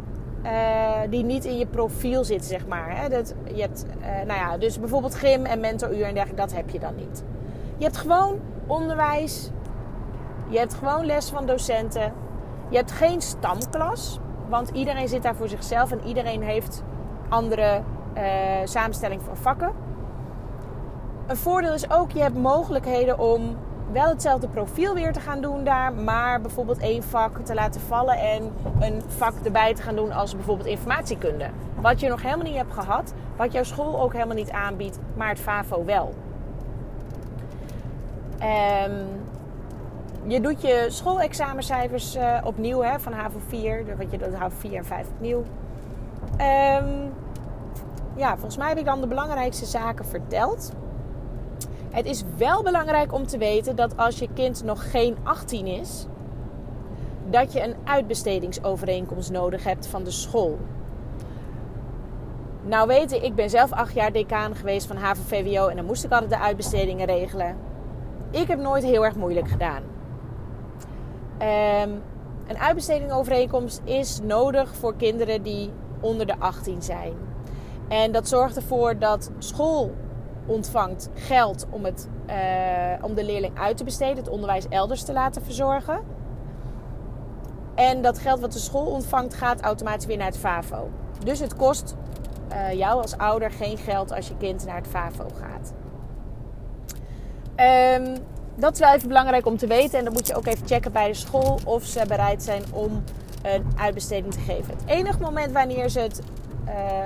die 1.10 1.24
niet 1.24 1.44
in 1.44 1.58
je 1.58 1.66
profiel 1.66 2.24
zitten, 2.24 2.48
zeg 2.48 2.66
maar. 2.66 2.96
Hè? 2.96 3.08
Dat, 3.08 3.34
je 3.54 3.60
hebt, 3.60 3.86
nou 4.00 4.38
ja, 4.38 4.58
dus 4.58 4.80
bijvoorbeeld 4.80 5.14
gym 5.14 5.44
en 5.44 5.60
mentoruur 5.60 6.04
en 6.04 6.14
dergelijke, 6.14 6.46
dat 6.46 6.52
heb 6.52 6.70
je 6.70 6.78
dan 6.78 6.94
niet. 6.94 7.22
Je 7.76 7.84
hebt 7.84 7.96
gewoon 7.96 8.40
onderwijs. 8.66 9.50
Je 10.48 10.58
hebt 10.58 10.74
gewoon 10.74 11.06
les 11.06 11.30
van 11.30 11.46
docenten. 11.46 12.12
Je 12.68 12.76
hebt 12.76 12.92
geen 12.92 13.20
stamklas, 13.20 14.18
want 14.48 14.68
iedereen 14.68 15.08
zit 15.08 15.22
daar 15.22 15.36
voor 15.36 15.48
zichzelf 15.48 15.92
en 15.92 16.00
iedereen 16.06 16.42
heeft 16.42 16.82
andere 17.32 17.80
uh, 18.16 18.22
samenstelling 18.64 19.22
van 19.22 19.36
vakken. 19.36 19.72
Een 21.26 21.36
voordeel 21.36 21.74
is 21.74 21.90
ook, 21.90 22.10
je 22.10 22.20
hebt 22.20 22.36
mogelijkheden 22.36 23.18
om 23.18 23.56
wel 23.92 24.08
hetzelfde 24.08 24.48
profiel 24.48 24.94
weer 24.94 25.12
te 25.12 25.20
gaan 25.20 25.40
doen 25.40 25.64
daar, 25.64 25.92
maar 25.92 26.40
bijvoorbeeld 26.40 26.78
één 26.78 27.02
vak 27.02 27.38
te 27.38 27.54
laten 27.54 27.80
vallen 27.80 28.18
en 28.18 28.52
een 28.80 29.02
vak 29.06 29.34
erbij 29.44 29.74
te 29.74 29.82
gaan 29.82 29.96
doen 29.96 30.12
als 30.12 30.34
bijvoorbeeld 30.34 30.68
informatiekunde. 30.68 31.46
Wat 31.80 32.00
je 32.00 32.08
nog 32.08 32.22
helemaal 32.22 32.46
niet 32.46 32.56
hebt 32.56 32.72
gehad, 32.72 33.14
wat 33.36 33.52
jouw 33.52 33.62
school 33.62 34.00
ook 34.00 34.12
helemaal 34.12 34.36
niet 34.36 34.50
aanbiedt, 34.50 34.98
maar 35.16 35.28
het 35.28 35.40
FAVO 35.40 35.84
wel. 35.84 36.14
Um, 38.42 39.06
je 40.24 40.40
doet 40.40 40.62
je 40.62 40.86
schoolexamencijfers 40.88 42.16
uh, 42.16 42.38
opnieuw 42.44 42.82
hè, 42.82 43.00
van 43.00 43.12
HAVO 43.12 43.38
4, 43.48 43.96
wat 43.96 44.10
je 44.10 44.18
doet 44.18 44.34
HAVO 44.34 44.56
4 44.58 44.76
en 44.76 44.84
5 44.84 45.06
opnieuw. 45.08 45.44
Um, 46.40 47.12
ja, 48.16 48.32
volgens 48.32 48.56
mij 48.56 48.68
heb 48.68 48.78
ik 48.78 48.84
dan 48.84 49.00
de 49.00 49.06
belangrijkste 49.06 49.66
zaken 49.66 50.04
verteld. 50.04 50.72
Het 51.90 52.06
is 52.06 52.24
wel 52.36 52.62
belangrijk 52.62 53.12
om 53.12 53.26
te 53.26 53.38
weten 53.38 53.76
dat 53.76 53.96
als 53.96 54.18
je 54.18 54.28
kind 54.34 54.64
nog 54.64 54.90
geen 54.90 55.16
18 55.22 55.66
is, 55.66 56.06
dat 57.30 57.52
je 57.52 57.62
een 57.62 57.74
uitbestedingsovereenkomst 57.84 59.30
nodig 59.30 59.64
hebt 59.64 59.86
van 59.86 60.04
de 60.04 60.10
school. 60.10 60.58
Nou 62.64 62.86
weten, 62.86 63.24
ik 63.24 63.34
ben 63.34 63.50
zelf 63.50 63.72
acht 63.72 63.94
jaar 63.94 64.12
decaan 64.12 64.54
geweest 64.54 64.86
van 64.86 64.96
HAVO-VWO 64.96 65.68
en 65.68 65.76
dan 65.76 65.84
moest 65.84 66.04
ik 66.04 66.12
altijd 66.12 66.30
de 66.30 66.38
uitbestedingen 66.38 67.06
regelen. 67.06 67.56
Ik 68.30 68.48
heb 68.48 68.58
nooit 68.58 68.84
heel 68.84 69.04
erg 69.04 69.16
moeilijk 69.16 69.48
gedaan. 69.48 69.82
Um, 71.38 72.02
een 72.46 72.58
uitbestedingovereenkomst 72.58 73.80
is 73.84 74.20
nodig 74.22 74.74
voor 74.74 74.96
kinderen 74.96 75.42
die 75.42 75.70
onder 76.00 76.26
de 76.26 76.38
18 76.38 76.82
zijn. 76.82 77.31
En 77.92 78.12
dat 78.12 78.28
zorgt 78.28 78.56
ervoor 78.56 78.98
dat 78.98 79.30
school 79.38 79.94
ontvangt 80.46 81.08
geld 81.14 81.66
om, 81.70 81.84
het, 81.84 82.08
uh, 82.26 83.04
om 83.04 83.14
de 83.14 83.24
leerling 83.24 83.58
uit 83.58 83.76
te 83.76 83.84
besteden, 83.84 84.16
het 84.16 84.28
onderwijs 84.28 84.68
elders 84.68 85.02
te 85.02 85.12
laten 85.12 85.42
verzorgen. 85.42 86.00
En 87.74 88.02
dat 88.02 88.18
geld 88.18 88.40
wat 88.40 88.52
de 88.52 88.58
school 88.58 88.86
ontvangt 88.86 89.34
gaat 89.34 89.60
automatisch 89.60 90.06
weer 90.06 90.16
naar 90.16 90.26
het 90.26 90.36
FAVO. 90.36 90.90
Dus 91.24 91.38
het 91.38 91.56
kost 91.56 91.96
uh, 92.52 92.72
jou 92.72 93.02
als 93.02 93.16
ouder 93.16 93.50
geen 93.50 93.78
geld 93.78 94.12
als 94.12 94.28
je 94.28 94.36
kind 94.36 94.66
naar 94.66 94.76
het 94.76 94.88
FAVO 94.88 95.26
gaat. 95.40 95.72
Ehm, 97.54 98.16
dat 98.54 98.72
is 98.72 98.78
wel 98.78 98.94
even 98.94 99.08
belangrijk 99.08 99.46
om 99.46 99.56
te 99.56 99.66
weten. 99.66 99.98
En 99.98 100.04
dan 100.04 100.12
moet 100.12 100.26
je 100.26 100.34
ook 100.34 100.46
even 100.46 100.66
checken 100.66 100.92
bij 100.92 101.08
de 101.08 101.14
school 101.14 101.58
of 101.64 101.84
ze 101.84 102.04
bereid 102.08 102.42
zijn 102.42 102.62
om 102.72 103.04
een 103.42 103.64
uitbesteding 103.76 104.32
te 104.32 104.40
geven. 104.40 104.74
Het 104.74 104.86
enige 104.86 105.20
moment 105.20 105.52
wanneer 105.52 105.88
ze 105.88 106.00
het 106.00 106.22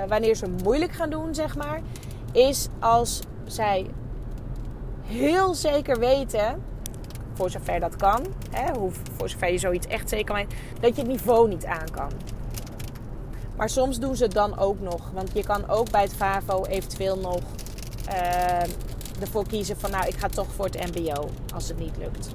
wanneer 0.07 0.35
ze 0.35 0.49
moeilijk 0.63 0.91
gaan 0.91 1.09
doen, 1.09 1.35
zeg 1.35 1.55
maar, 1.55 1.81
is 2.31 2.67
als 2.79 3.19
zij 3.45 3.85
heel 5.05 5.53
zeker 5.53 5.99
weten, 5.99 6.63
voor 7.33 7.49
zover 7.49 7.79
dat 7.79 7.95
kan, 7.95 8.25
hè, 8.51 8.73
voor 9.17 9.29
zover 9.29 9.51
je 9.51 9.57
zoiets 9.57 9.87
echt 9.87 10.09
zeker 10.09 10.35
weet, 10.35 10.53
dat 10.79 10.95
je 10.95 11.01
het 11.01 11.11
niveau 11.11 11.47
niet 11.47 11.65
aan 11.65 11.91
kan. 11.91 12.11
Maar 13.55 13.69
soms 13.69 13.99
doen 13.99 14.15
ze 14.15 14.23
het 14.23 14.33
dan 14.33 14.59
ook 14.59 14.79
nog. 14.79 15.11
Want 15.13 15.29
je 15.33 15.43
kan 15.43 15.69
ook 15.69 15.91
bij 15.91 16.01
het 16.01 16.13
FAVO 16.13 16.65
eventueel 16.65 17.17
nog 17.17 17.41
uh, 18.09 19.21
ervoor 19.21 19.47
kiezen 19.47 19.77
van 19.77 19.91
nou, 19.91 20.07
ik 20.07 20.15
ga 20.17 20.27
toch 20.27 20.47
voor 20.51 20.65
het 20.65 20.95
MBO 20.95 21.29
als 21.53 21.67
het 21.67 21.79
niet 21.79 21.97
lukt. 21.97 22.29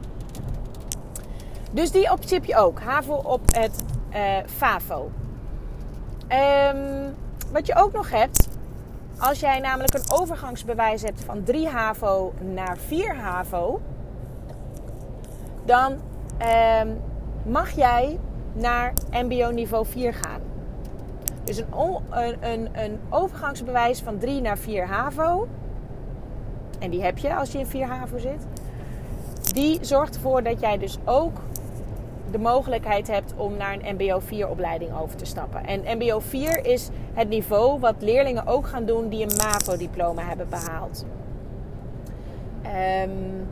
Dus 1.72 1.90
die 1.90 2.10
optie 2.10 2.34
heb 2.34 2.44
je 2.44 2.56
ook. 2.56 2.80
HAVO 2.80 3.14
op 3.14 3.40
het 3.54 3.82
uh, 4.14 4.36
FAVO. 4.46 5.10
Um, 6.28 7.14
wat 7.52 7.66
je 7.66 7.74
ook 7.76 7.92
nog 7.92 8.10
hebt, 8.10 8.48
als 9.18 9.40
jij 9.40 9.60
namelijk 9.60 9.94
een 9.94 10.10
overgangsbewijs 10.10 11.02
hebt 11.02 11.24
van 11.24 11.42
3 11.42 11.68
HAVO 11.68 12.32
naar 12.40 12.76
4 12.78 13.16
HAVO, 13.16 13.80
dan 15.64 15.92
um, 16.82 17.00
mag 17.44 17.70
jij 17.70 18.18
naar 18.52 18.92
MBO 19.10 19.50
niveau 19.50 19.86
4 19.86 20.14
gaan. 20.14 20.40
Dus 21.44 21.56
een, 21.56 21.66
een, 22.10 22.36
een, 22.40 22.68
een, 22.72 23.00
overgangsbewijs 23.10 24.00
van 24.00 24.18
3 24.18 24.40
naar 24.40 24.58
4 24.58 24.86
HAVO, 24.86 25.48
en 26.78 26.90
die 26.90 27.02
heb 27.02 27.18
je 27.18 27.34
als 27.34 27.52
je 27.52 27.58
in 27.58 27.66
4 27.66 27.86
HAVO 27.86 28.18
zit, 28.18 28.46
die 29.52 29.78
zorgt 29.84 30.14
ervoor 30.14 30.42
dat 30.42 30.60
jij 30.60 30.78
dus 30.78 30.98
ook 31.04 31.40
de 32.30 32.38
mogelijkheid 32.38 33.06
hebt 33.06 33.34
om 33.36 33.56
naar 33.56 33.72
een 33.72 33.94
MBO 33.94 34.18
4 34.18 34.48
opleiding 34.48 34.98
over 35.00 35.16
te 35.16 35.24
stappen. 35.24 35.66
En 35.66 35.96
MBO 35.98 36.20
4 36.20 36.66
is 36.66 36.88
het 37.14 37.28
niveau 37.28 37.80
wat 37.80 37.94
leerlingen 37.98 38.46
ook 38.46 38.66
gaan 38.66 38.84
doen 38.84 39.08
die 39.08 39.22
een 39.22 39.36
MAVO 39.36 39.76
diploma 39.76 40.22
hebben 40.22 40.48
behaald. 40.48 41.06
Um, 42.64 43.46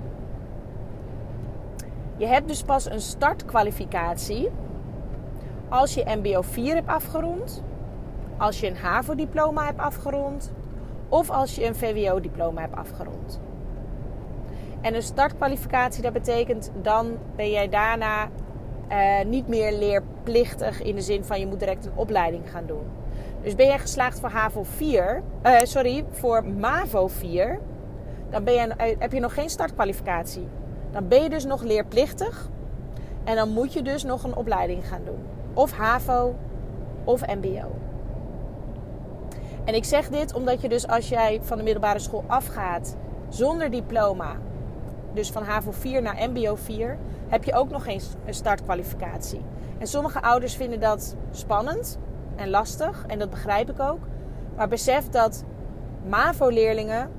je 2.16 2.26
hebt 2.26 2.48
dus 2.48 2.62
pas 2.62 2.90
een 2.90 3.00
startkwalificatie 3.00 4.50
als 5.68 5.94
je 5.94 6.04
MBO 6.06 6.42
4 6.42 6.74
hebt 6.74 6.88
afgerond, 6.88 7.62
als 8.36 8.60
je 8.60 8.66
een 8.66 8.76
HAVO 8.76 9.14
diploma 9.14 9.64
hebt 9.64 9.78
afgerond 9.78 10.52
of 11.08 11.30
als 11.30 11.54
je 11.54 11.66
een 11.66 11.74
VWO 11.74 12.20
diploma 12.20 12.60
hebt 12.60 12.76
afgerond. 12.76 13.40
En 14.80 14.94
een 14.94 15.02
startkwalificatie, 15.02 16.02
dat 16.02 16.12
betekent 16.12 16.70
dan 16.82 17.16
ben 17.36 17.50
jij 17.50 17.68
daarna 17.68 18.28
uh, 18.90 19.24
niet 19.26 19.48
meer 19.48 19.72
leerplichtig 19.72 20.82
in 20.82 20.94
de 20.94 21.00
zin 21.00 21.24
van 21.24 21.40
je 21.40 21.46
moet 21.46 21.58
direct 21.58 21.86
een 21.86 21.92
opleiding 21.94 22.50
gaan 22.50 22.66
doen. 22.66 22.99
Dus 23.42 23.54
ben 23.54 23.66
jij 23.66 23.78
geslaagd 23.78 24.20
voor 24.20 24.28
HAVO 24.28 24.62
4, 24.62 25.22
uh, 25.46 25.60
eh, 25.60 25.66
sorry, 25.66 26.04
voor 26.10 26.44
MAVO 26.44 27.06
4, 27.08 27.58
dan 28.30 28.44
ben 28.44 28.54
je, 28.54 28.66
uh, 28.66 29.00
heb 29.00 29.12
je 29.12 29.20
nog 29.20 29.34
geen 29.34 29.50
startkwalificatie. 29.50 30.48
Dan 30.90 31.08
ben 31.08 31.22
je 31.22 31.28
dus 31.28 31.44
nog 31.44 31.62
leerplichtig 31.62 32.48
en 33.24 33.36
dan 33.36 33.48
moet 33.48 33.72
je 33.72 33.82
dus 33.82 34.02
nog 34.02 34.24
een 34.24 34.36
opleiding 34.36 34.88
gaan 34.88 35.04
doen. 35.04 35.18
Of 35.54 35.72
HAVO 35.72 36.34
of 37.04 37.26
MBO. 37.26 37.74
En 39.64 39.74
ik 39.74 39.84
zeg 39.84 40.08
dit 40.08 40.34
omdat 40.34 40.60
je 40.60 40.68
dus 40.68 40.86
als 40.86 41.08
jij 41.08 41.40
van 41.42 41.56
de 41.56 41.62
middelbare 41.62 41.98
school 41.98 42.24
afgaat 42.26 42.96
zonder 43.28 43.70
diploma, 43.70 44.36
dus 45.12 45.30
van 45.30 45.42
HAVO 45.42 45.70
4 45.70 46.02
naar 46.02 46.30
MBO 46.30 46.54
4, 46.54 46.98
heb 47.28 47.44
je 47.44 47.52
ook 47.52 47.70
nog 47.70 47.84
geen 47.84 48.00
startkwalificatie. 48.28 49.40
En 49.78 49.86
sommige 49.86 50.22
ouders 50.22 50.56
vinden 50.56 50.80
dat 50.80 51.16
spannend 51.30 51.98
en 52.36 52.50
lastig. 52.50 53.04
En 53.06 53.18
dat 53.18 53.30
begrijp 53.30 53.70
ik 53.70 53.80
ook. 53.80 54.00
Maar 54.56 54.68
besef 54.68 55.08
dat 55.08 55.44
MAVO-leerlingen 56.08 57.10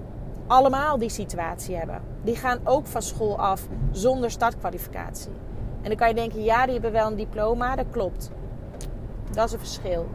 allemaal 0.48 0.98
die 0.98 1.10
situatie 1.10 1.76
hebben. 1.76 2.02
Die 2.22 2.36
gaan 2.36 2.60
ook 2.64 2.88
van 2.88 3.02
school 3.02 3.40
af 3.40 3.68
zonder 3.92 4.32
startkwalificatie. 4.32 5.32
En 5.82 5.88
dan 5.88 5.96
kan 5.96 6.08
je 6.08 6.14
denken, 6.14 6.44
ja, 6.44 6.64
die 6.64 6.74
hebben 6.74 6.92
wel 6.92 7.08
een 7.08 7.16
diploma. 7.16 7.76
Dat 7.76 7.86
klopt. 7.92 8.32
Dat 9.32 9.46
is 9.46 9.52
een 9.52 9.60
verschil. 9.60 10.08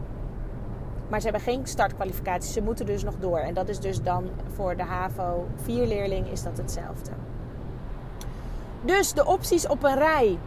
Maar 1.08 1.20
ze 1.20 1.28
hebben 1.28 1.52
geen 1.52 1.66
startkwalificatie. 1.66 2.52
Ze 2.52 2.62
moeten 2.62 2.86
dus 2.86 3.04
nog 3.04 3.14
door. 3.18 3.38
En 3.38 3.54
dat 3.54 3.68
is 3.68 3.80
dus 3.80 4.02
dan 4.02 4.28
voor 4.54 4.76
de 4.76 4.82
HAVO 4.82 5.46
4-leerling 5.62 6.30
is 6.30 6.42
dat 6.42 6.56
hetzelfde. 6.56 7.10
Dus 8.84 9.12
de 9.12 9.26
opties 9.26 9.66
op 9.66 9.84
een 9.84 9.98
rij. 9.98 10.38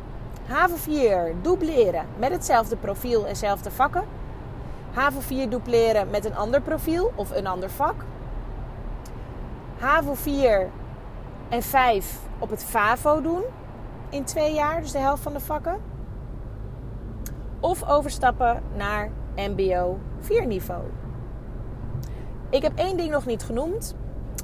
HAVO 0.45 0.75
4 0.75 1.33
dubleren 1.41 2.05
met 2.17 2.31
hetzelfde 2.31 2.75
profiel 2.75 3.21
en 3.21 3.27
dezelfde 3.27 3.71
vakken. 3.71 4.03
HAVO 4.99 5.19
4 5.19 5.49
dubleren 5.49 6.09
met 6.09 6.25
een 6.25 6.35
ander 6.35 6.61
profiel 6.61 7.11
of 7.15 7.31
een 7.31 7.47
ander 7.47 7.69
vak. 7.69 7.95
HAVO 9.77 10.13
4 10.13 10.69
en 11.49 11.61
5 11.61 12.19
op 12.39 12.49
het 12.49 12.63
FAVO 12.63 13.21
doen 13.21 13.43
in 14.09 14.23
twee 14.23 14.53
jaar, 14.53 14.81
dus 14.81 14.91
de 14.91 14.97
helft 14.97 15.23
van 15.23 15.33
de 15.33 15.39
vakken. 15.39 15.77
Of 17.59 17.89
overstappen 17.89 18.61
naar 18.75 19.09
MBO 19.35 19.99
4 20.19 20.45
niveau. 20.45 20.83
Ik 22.49 22.61
heb 22.61 22.71
één 22.75 22.97
ding 22.97 23.11
nog 23.11 23.25
niet 23.25 23.43
genoemd. 23.43 23.95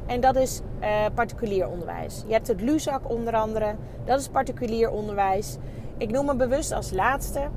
En 0.05 0.19
dat 0.19 0.35
is 0.35 0.61
uh, 0.81 1.05
particulier 1.13 1.67
onderwijs. 1.67 2.23
Je 2.27 2.33
hebt 2.33 2.47
het 2.47 2.61
LUZAK 2.61 3.09
onder 3.09 3.33
andere. 3.33 3.75
Dat 4.05 4.19
is 4.19 4.27
particulier 4.27 4.89
onderwijs. 4.89 5.57
Ik 5.97 6.11
noem 6.11 6.27
hem 6.27 6.37
bewust 6.37 6.71
als 6.71 6.91
laatste. 6.91 7.49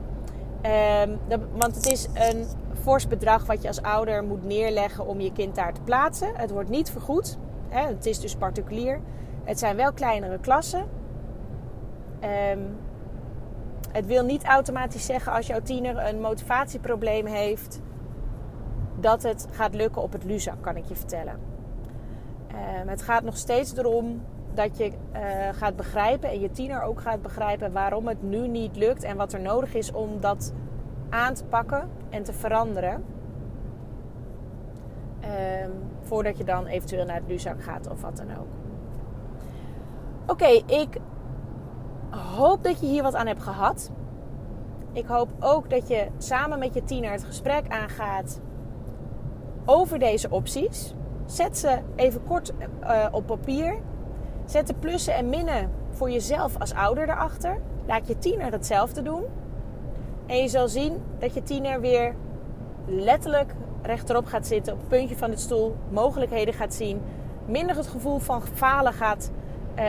Dat, 1.28 1.40
want 1.52 1.74
het 1.74 1.86
is 1.86 2.08
een 2.14 2.46
fors 2.82 3.06
bedrag 3.06 3.46
wat 3.46 3.62
je 3.62 3.68
als 3.68 3.82
ouder 3.82 4.24
moet 4.24 4.44
neerleggen 4.44 5.06
om 5.06 5.20
je 5.20 5.32
kind 5.32 5.54
daar 5.54 5.72
te 5.72 5.80
plaatsen. 5.80 6.30
Het 6.34 6.50
wordt 6.50 6.68
niet 6.68 6.90
vergoed. 6.90 7.38
Hè, 7.68 7.86
het 7.86 8.06
is 8.06 8.20
dus 8.20 8.34
particulier. 8.34 9.00
Het 9.44 9.58
zijn 9.58 9.76
wel 9.76 9.92
kleinere 9.92 10.38
klassen. 10.38 10.86
Um, 12.50 12.76
het 13.92 14.06
wil 14.06 14.24
niet 14.24 14.44
automatisch 14.44 15.06
zeggen 15.06 15.32
als 15.32 15.46
jouw 15.46 15.60
tiener 15.62 16.08
een 16.08 16.20
motivatieprobleem 16.20 17.26
heeft... 17.26 17.80
dat 19.00 19.22
het 19.22 19.48
gaat 19.50 19.74
lukken 19.74 20.02
op 20.02 20.12
het 20.12 20.24
LUZAK, 20.24 20.62
kan 20.62 20.76
ik 20.76 20.84
je 20.84 20.96
vertellen. 20.96 21.38
Um, 22.82 22.88
het 22.88 23.02
gaat 23.02 23.22
nog 23.22 23.36
steeds 23.36 23.76
erom 23.76 24.22
dat 24.58 24.78
je 24.78 24.90
uh, 24.90 25.20
gaat 25.52 25.76
begrijpen 25.76 26.30
en 26.30 26.40
je 26.40 26.50
tiener 26.50 26.82
ook 26.82 27.00
gaat 27.00 27.22
begrijpen 27.22 27.72
waarom 27.72 28.08
het 28.08 28.22
nu 28.22 28.48
niet 28.48 28.76
lukt 28.76 29.02
en 29.02 29.16
wat 29.16 29.32
er 29.32 29.40
nodig 29.40 29.74
is 29.74 29.92
om 29.92 30.20
dat 30.20 30.52
aan 31.08 31.34
te 31.34 31.44
pakken 31.44 31.88
en 32.10 32.22
te 32.22 32.32
veranderen. 32.32 33.04
Um, 35.64 35.72
voordat 36.00 36.38
je 36.38 36.44
dan 36.44 36.66
eventueel 36.66 37.04
naar 37.04 37.16
het 37.16 37.28
Luzak 37.28 37.62
gaat 37.62 37.90
of 37.90 38.00
wat 38.00 38.16
dan 38.16 38.30
ook. 38.38 38.46
Oké, 40.26 40.74
ik 40.74 40.98
hoop 42.10 42.64
dat 42.64 42.80
je 42.80 42.86
hier 42.86 43.02
wat 43.02 43.14
aan 43.14 43.26
hebt 43.26 43.42
gehad. 43.42 43.90
Ik 44.92 45.06
hoop 45.06 45.28
ook 45.40 45.70
dat 45.70 45.88
je 45.88 46.06
samen 46.18 46.58
met 46.58 46.74
je 46.74 46.84
tiener 46.84 47.10
het 47.10 47.24
gesprek 47.24 47.68
aangaat 47.68 48.40
over 49.64 49.98
deze 49.98 50.30
opties. 50.30 50.94
Zet 51.26 51.58
ze 51.58 51.78
even 51.96 52.24
kort 52.24 52.52
uh, 52.82 53.06
op 53.10 53.26
papier. 53.26 53.78
Zet 54.48 54.66
de 54.66 54.74
plussen 54.74 55.14
en 55.14 55.28
minnen 55.28 55.70
voor 55.90 56.10
jezelf 56.10 56.58
als 56.58 56.74
ouder 56.74 57.08
erachter. 57.08 57.60
Laat 57.86 58.08
je 58.08 58.18
tiener 58.18 58.52
hetzelfde 58.52 59.02
doen. 59.02 59.24
En 60.26 60.36
je 60.36 60.48
zal 60.48 60.68
zien 60.68 61.02
dat 61.18 61.34
je 61.34 61.42
tiener 61.42 61.80
weer 61.80 62.14
letterlijk 62.86 63.54
rechterop 63.82 64.26
gaat 64.26 64.46
zitten, 64.46 64.72
op 64.72 64.78
het 64.78 64.88
puntje 64.88 65.16
van 65.16 65.30
de 65.30 65.36
stoel, 65.36 65.76
mogelijkheden 65.90 66.54
gaat 66.54 66.74
zien, 66.74 67.02
minder 67.46 67.76
het 67.76 67.86
gevoel 67.86 68.18
van 68.18 68.42
falen 68.54 68.92
gaat 68.92 69.30
uh, 69.78 69.84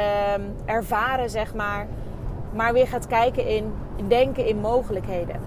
ervaren, 0.66 1.30
zeg 1.30 1.54
maar, 1.54 1.88
maar 2.54 2.74
weer 2.74 2.88
gaat 2.88 3.08
kijken 3.08 3.48
in, 3.48 3.74
denken 4.08 4.46
in 4.46 4.60
mogelijkheden. 4.60 5.40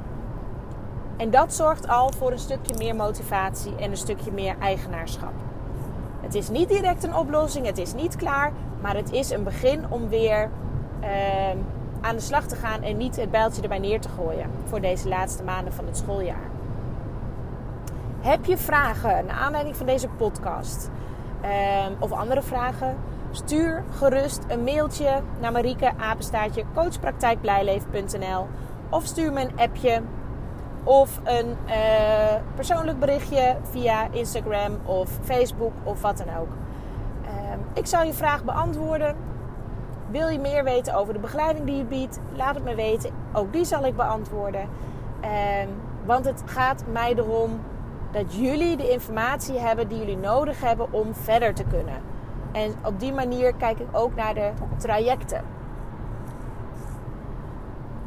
En 1.16 1.30
dat 1.30 1.54
zorgt 1.54 1.88
al 1.88 2.12
voor 2.12 2.32
een 2.32 2.38
stukje 2.38 2.74
meer 2.78 2.96
motivatie 2.96 3.76
en 3.76 3.90
een 3.90 3.96
stukje 3.96 4.32
meer 4.32 4.56
eigenaarschap. 4.58 5.32
Het 6.32 6.42
is 6.42 6.48
niet 6.48 6.68
direct 6.68 7.04
een 7.04 7.14
oplossing, 7.14 7.66
het 7.66 7.78
is 7.78 7.94
niet 7.94 8.16
klaar, 8.16 8.52
maar 8.80 8.96
het 8.96 9.12
is 9.12 9.30
een 9.30 9.44
begin 9.44 9.84
om 9.88 10.08
weer 10.08 10.50
uh, 11.02 11.08
aan 12.00 12.16
de 12.16 12.20
slag 12.20 12.46
te 12.46 12.56
gaan 12.56 12.82
en 12.82 12.96
niet 12.96 13.16
het 13.16 13.30
bijltje 13.30 13.62
erbij 13.62 13.78
neer 13.78 14.00
te 14.00 14.08
gooien 14.08 14.50
voor 14.64 14.80
deze 14.80 15.08
laatste 15.08 15.42
maanden 15.42 15.72
van 15.72 15.86
het 15.86 15.96
schooljaar. 15.96 16.50
Heb 18.20 18.44
je 18.44 18.56
vragen 18.56 19.24
naar 19.26 19.36
aanleiding 19.36 19.76
van 19.76 19.86
deze 19.86 20.08
podcast 20.08 20.90
uh, 21.44 21.50
of 21.98 22.12
andere 22.12 22.42
vragen? 22.42 22.96
Stuur 23.30 23.84
gerust 23.90 24.44
een 24.48 24.64
mailtje 24.64 25.22
naar 25.40 25.52
Marieke 25.52 25.92
Apenstaartje 25.98 26.64
coachpraktijkblijleven.nl 26.74 28.46
of 28.90 29.04
stuur 29.04 29.32
me 29.32 29.40
een 29.40 29.58
appje 29.58 30.02
of 30.84 31.20
een 31.24 31.56
uh, 31.66 31.74
persoonlijk 32.54 32.98
berichtje 32.98 33.56
via 33.62 34.08
Instagram 34.10 34.78
of 34.84 35.10
Facebook 35.22 35.72
of 35.82 36.02
wat 36.02 36.18
dan 36.18 36.36
ook. 36.40 36.48
Uh, 37.24 37.28
ik 37.74 37.86
zal 37.86 38.02
je 38.02 38.12
vraag 38.12 38.44
beantwoorden. 38.44 39.16
Wil 40.10 40.28
je 40.28 40.38
meer 40.38 40.64
weten 40.64 40.94
over 40.94 41.12
de 41.12 41.18
begeleiding 41.18 41.66
die 41.66 41.76
je 41.76 41.84
biedt? 41.84 42.20
Laat 42.32 42.54
het 42.54 42.64
me 42.64 42.74
weten. 42.74 43.10
Ook 43.32 43.52
die 43.52 43.64
zal 43.64 43.84
ik 43.84 43.96
beantwoorden. 43.96 44.68
Ehm, 45.20 45.68
want 46.04 46.24
het 46.24 46.42
gaat 46.44 46.84
mij 46.92 47.14
erom 47.14 47.60
dat 48.10 48.34
jullie 48.34 48.76
de 48.76 48.90
informatie 48.90 49.58
hebben 49.58 49.88
die 49.88 49.98
jullie 49.98 50.16
nodig 50.16 50.60
hebben 50.60 50.92
om 50.92 51.14
verder 51.14 51.54
te 51.54 51.64
kunnen. 51.64 52.02
En 52.52 52.74
op 52.84 53.00
die 53.00 53.12
manier 53.12 53.54
kijk 53.54 53.78
ik 53.78 53.88
ook 53.92 54.14
naar 54.14 54.34
de 54.34 54.50
trajecten 54.76 55.44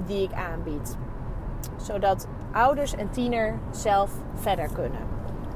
die 0.06 0.24
ik 0.24 0.34
aanbied. 0.34 0.98
Zodat 1.78 2.28
ouders 2.52 2.96
en 2.96 3.10
tiener 3.10 3.60
zelf 3.72 4.12
verder 4.34 4.70
kunnen. 4.74 5.00